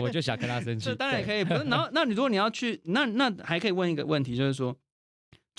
[0.00, 0.86] 我就想跟他生气。
[0.86, 1.62] 这当然也可以，不是。
[1.70, 4.76] 然后，那你如果你要去，那那还可以问一个问题，就是说，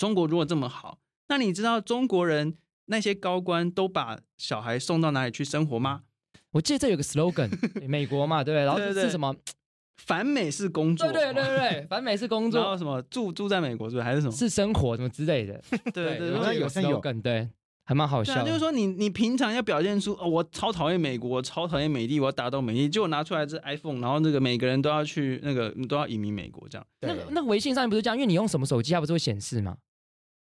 [0.02, 0.98] 中国如果这么好，
[1.28, 6.00] 那你知道中国人那些高官都把小孩送到哪里去生活吗？
[6.50, 7.48] 我记得这有个 slogan，
[7.86, 8.64] 美国嘛，对不对？
[8.64, 9.32] 然后是什么？
[9.98, 14.32] 反美是工作，对对对对，反美是工作，然后什么住住在美国是不是还是什么？
[14.32, 15.62] 是生活什么之类的？
[15.94, 17.48] 对对，对，有有梗，对，
[17.84, 18.44] 还蛮好笑。
[18.44, 26.84] 就是说你你平常要表现出哦，我超讨厌美国，超讨厌美帝，我要打倒美帝，结果拿出来这 iPhone，然后那个每个人都要去那个都要移民美国这样。
[27.02, 29.76] 那个那个微信上面不是这样，因为你用什么手机，它不是会显示吗？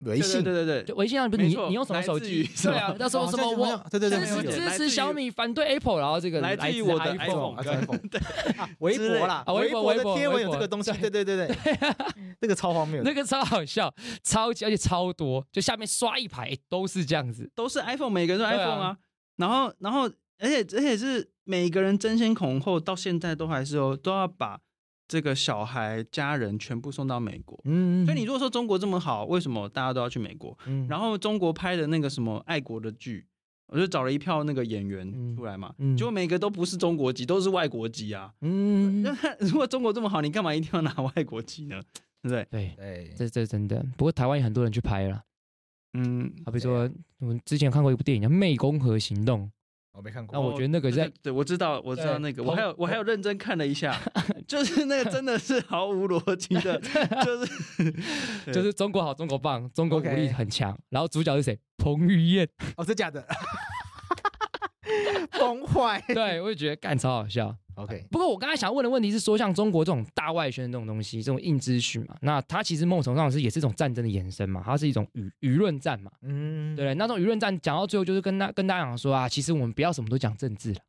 [0.06, 0.44] 微信。
[0.44, 0.84] 对对对。
[0.84, 2.48] 对，微信上不是你你用什么手机？
[2.62, 7.56] 对啊， 那时候什么我对对对，支持支持小米，反对 Apple，然后这个来自于我的 iPhone，
[8.12, 8.22] 对，
[8.80, 11.10] 微博啦，微博微博贴文有这个东西，对。
[11.10, 11.56] 对对对，
[12.42, 13.94] 那个超荒谬，那个超好笑，
[14.24, 18.98] 超级而且超多，就下面刷一排都是这样子，都是 iPhone，每个人都 iPhone 啊，
[19.38, 24.60] 然后然后而且而且是每个人争先恐后，到现在都还是哦，都要把。
[25.08, 30.58] 这个小孩家人全部送到美国，嗯，所以你如果说中国这么好，为什么大家都要去美国？
[30.66, 33.26] 嗯，然后中国拍的那个什么爱国的剧，
[33.68, 41.82] 我就找了一票那个演员出来嘛，嗯，结果每个都不是中国籍，都是外国籍啊，嗯，那 如果中国这么好，你干嘛一定要拿外国籍呢？
[42.22, 42.48] 对不对？
[42.50, 43.86] 对对，这这真的。
[43.98, 45.22] 不过台湾也很多人去拍了，
[45.94, 46.90] 嗯，好比说
[47.20, 49.42] 我们之前看过一部电影叫《湄公河行动》。
[49.94, 53.96] 我没看过，那我觉得那个在，对，我知道，我知道那个，我还有我还有认真看了一下，
[54.48, 56.80] 就是那个真的是毫无逻辑的，
[57.24, 57.94] 就是
[58.52, 61.60] 就是中国好，中国棒，中国武力很强，然后主角是谁？
[61.78, 63.26] 彭于晏，哦，是假的，
[65.32, 67.56] 崩坏，对，我就觉得干超好笑。
[67.76, 80.80] OK，不过我刚才想问的问题是说，像中国这种大外宣这种东西，这种硬资讯嘛，那它其实某种程度上是也是一种战争的延伸嘛，它是一种舆舆论战嘛，嗯，对，那种舆论战讲到最后就是跟大跟大家讲说啊，其实我们不要什么都讲政治了，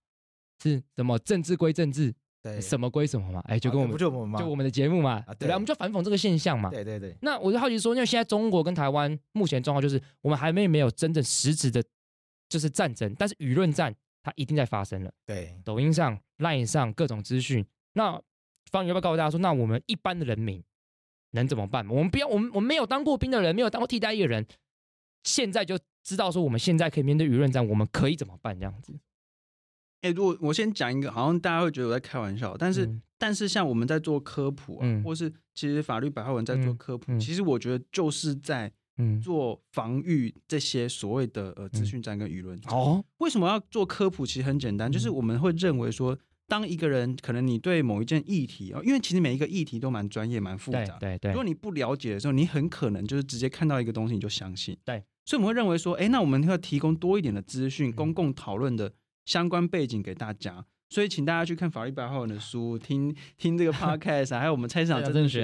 [0.62, 6.68] 是什么政治归政治，对，什么归什么嘛，哎，就跟我们就我们就我们的节目嘛，对，我们就反讽这个现象嘛。
[6.70, 7.16] 对对对。
[7.22, 11.82] 那我就好奇说，因为现在中国跟台湾目前状况就是，我们还没没有真正实质的，
[12.49, 13.95] 就是战争，但是舆论战
[14.25, 15.12] 它一定在发生了。
[15.27, 17.64] 对，抖音上、Line 上各种资讯。
[17.93, 18.20] 那
[18.72, 20.64] 方宇要不要告诉大家说，那我们一般的人民
[21.33, 21.87] 能怎么办？
[21.89, 24.45] 我们不要，我们我们没有当过兵的人，没有当过替代役的人，
[25.22, 28.59] 现在就知道说，我们现在可以面对舆论战，我们可以怎么办？
[28.59, 28.99] 这样子。
[30.01, 38.72] 哎、欸，如果我先讲一个，好像大家会觉得我在开玩笑，但是、嗯、但是像我们在做科普啊，嗯、或是其实法律白话文在做科普，嗯嗯、其实我觉得就是在
[39.23, 42.73] 做防御这些所谓的呃资讯战跟舆论战。
[42.73, 44.25] 哦，为什么要做科普？
[44.25, 46.17] 其实很简单，就是我们会认为说，
[46.47, 51.31] 当一个人可能你对某一件议题啊，因为其实每一个议题都蛮专业、蛮复杂，对对对。
[51.33, 54.77] 如果你不了解的时候，你很可能就是直接看到一个东西你就相信。
[54.85, 58.93] 对，所以我们会认为说，哎、欸，那我们要提供多一点的资讯，公共讨论的
[59.25, 60.67] 相关背景给大家。
[60.91, 65.43] 所以，请大家去看法律白话文的书，听听这个 podcast，、啊、还有我们菜市场政治学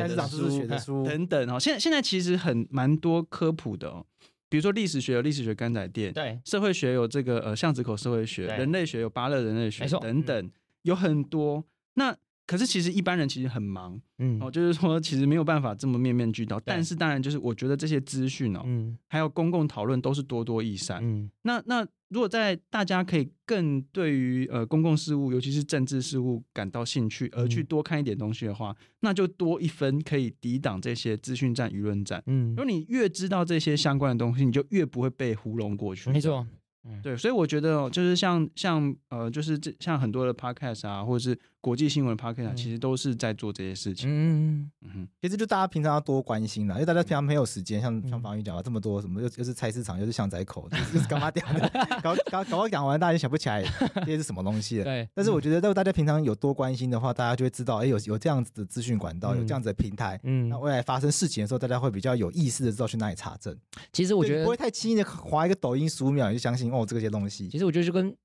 [0.67, 1.59] 的书等等哦。
[1.59, 4.07] 现在现在其实很蛮多科普的哦，
[4.49, 10.51] 比如说历史学有历史学干仔店，对，社会学有这个呃巷子口社会学，人类学有巴勒人类学等等，嗯、
[10.83, 11.65] 有很多。
[11.95, 12.17] 那
[12.47, 16.61] 可是其实一般人其实很忙，嗯，哦，就是说其实没有办法这么面面俱到。
[16.61, 21.85] 但是当然就是我觉得这些资讯哦，嗯，还有公共讨论都是多多益善，嗯，那那。
[22.11, 32.23] 如果在大家可以更对于呃公共事务，尤其是政治事务感到兴趣，而去多看一点东西的话，嗯、那就多一分可以抵挡这些资讯战、舆论战。
[32.27, 36.11] 嗯，如果你越知道这些相关的东西，你就越不会被糊弄过去。
[36.11, 36.47] 没错。
[36.85, 44.09] 嗯、对，所以我觉得就是像像呃，就是这像很多的 podcast 啊，或者是国际新闻 podcast 啊，嗯、其实都是在做这些事情。
[44.09, 51.69] 嗯嗯哼，其实就大家平常要多关心啦，因为大家平常没有时间，像像方宇讲了这么多什么，又又是菜市场，又是巷仔口， 又是干嘛讲的，
[52.03, 53.63] 搞搞搞讲完，大家就想不起来
[53.97, 54.85] 这些是什么东西了。
[54.85, 63.55] 对，但是我觉得，如果大家平常有多关心的话，大家就会知道，哎，有有这样子的资讯管道，有这样子的平台，嗯，那未来发生事情的时候，大家会比较有意识的知道去哪里查证。
[63.93, 67.49] 其实我觉得不会太轻易的划一个抖音十五秒你就相信哦，这些东西。
[67.49, 68.17] 其实我觉得就跟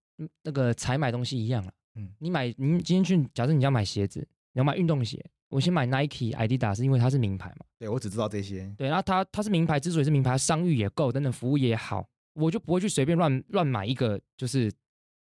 [0.44, 1.72] 那个采买东西一样了。
[1.96, 4.20] 嗯，你买你今天去，假设你要买鞋子，
[4.54, 7.66] 你要买运动鞋，我先买 Nike、Adidas，因为它是名牌嘛。
[7.80, 8.74] 对，我只知道这些。
[8.78, 14.72] 对，然后它它是名牌，之所以是名牌，商誉也够，等等服务也好，我就不会去随便乱乱买一个，就是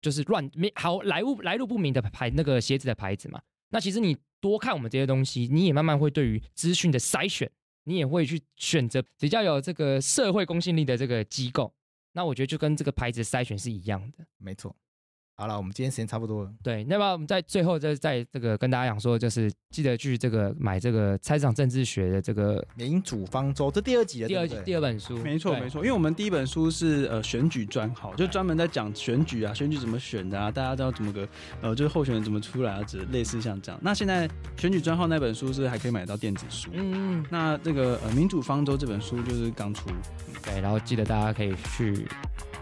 [0.02, 3.42] 就是乱没好来路来路不明的牌那个鞋子的牌子嘛。
[3.70, 7.50] 那其实你多看我们这些东西，你也慢慢会对于资讯的筛选，
[7.86, 11.74] 你也会去选择比较有这个社会公信力的这个机构。
[12.14, 14.76] 那我觉得就跟这个牌子筛选是一样的，没错。
[15.40, 16.52] 好了，我们今天时间差不多了。
[16.64, 25.16] 对，那么我们在最后再再这个跟大家讲说，就是记得去这个买这个菜市场政治学的这个民主方舟，这第二集的第二集第二本书。
[25.20, 31.30] 没错没错，因为我们第一本书是呃选举专号，就专门在讲选举啊，选举怎么选的啊，大家知道怎么个
[31.62, 33.80] 呃就是候选人怎么出来啊，只类似像这样。
[33.84, 34.28] 那现在
[34.58, 37.26] 选举专号那本书是还可以买到电子书，嗯嗯。
[37.30, 39.88] 那这个呃民主方舟这本书就是刚出，
[40.44, 42.08] 对，然后记得大家可以去。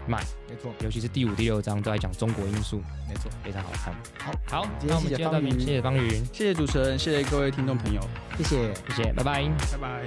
[0.06, 0.72] 买没错。
[0.80, 3.94] 尤其是第五第六章都在讲中国因素没错非常好看。
[4.18, 8.00] 好好那我们接到谢谢方云谢谢主持人谢谢各位听众朋友。
[8.38, 8.74] 谢谢。
[8.88, 9.44] 谢谢拜拜。
[9.72, 10.02] 拜拜。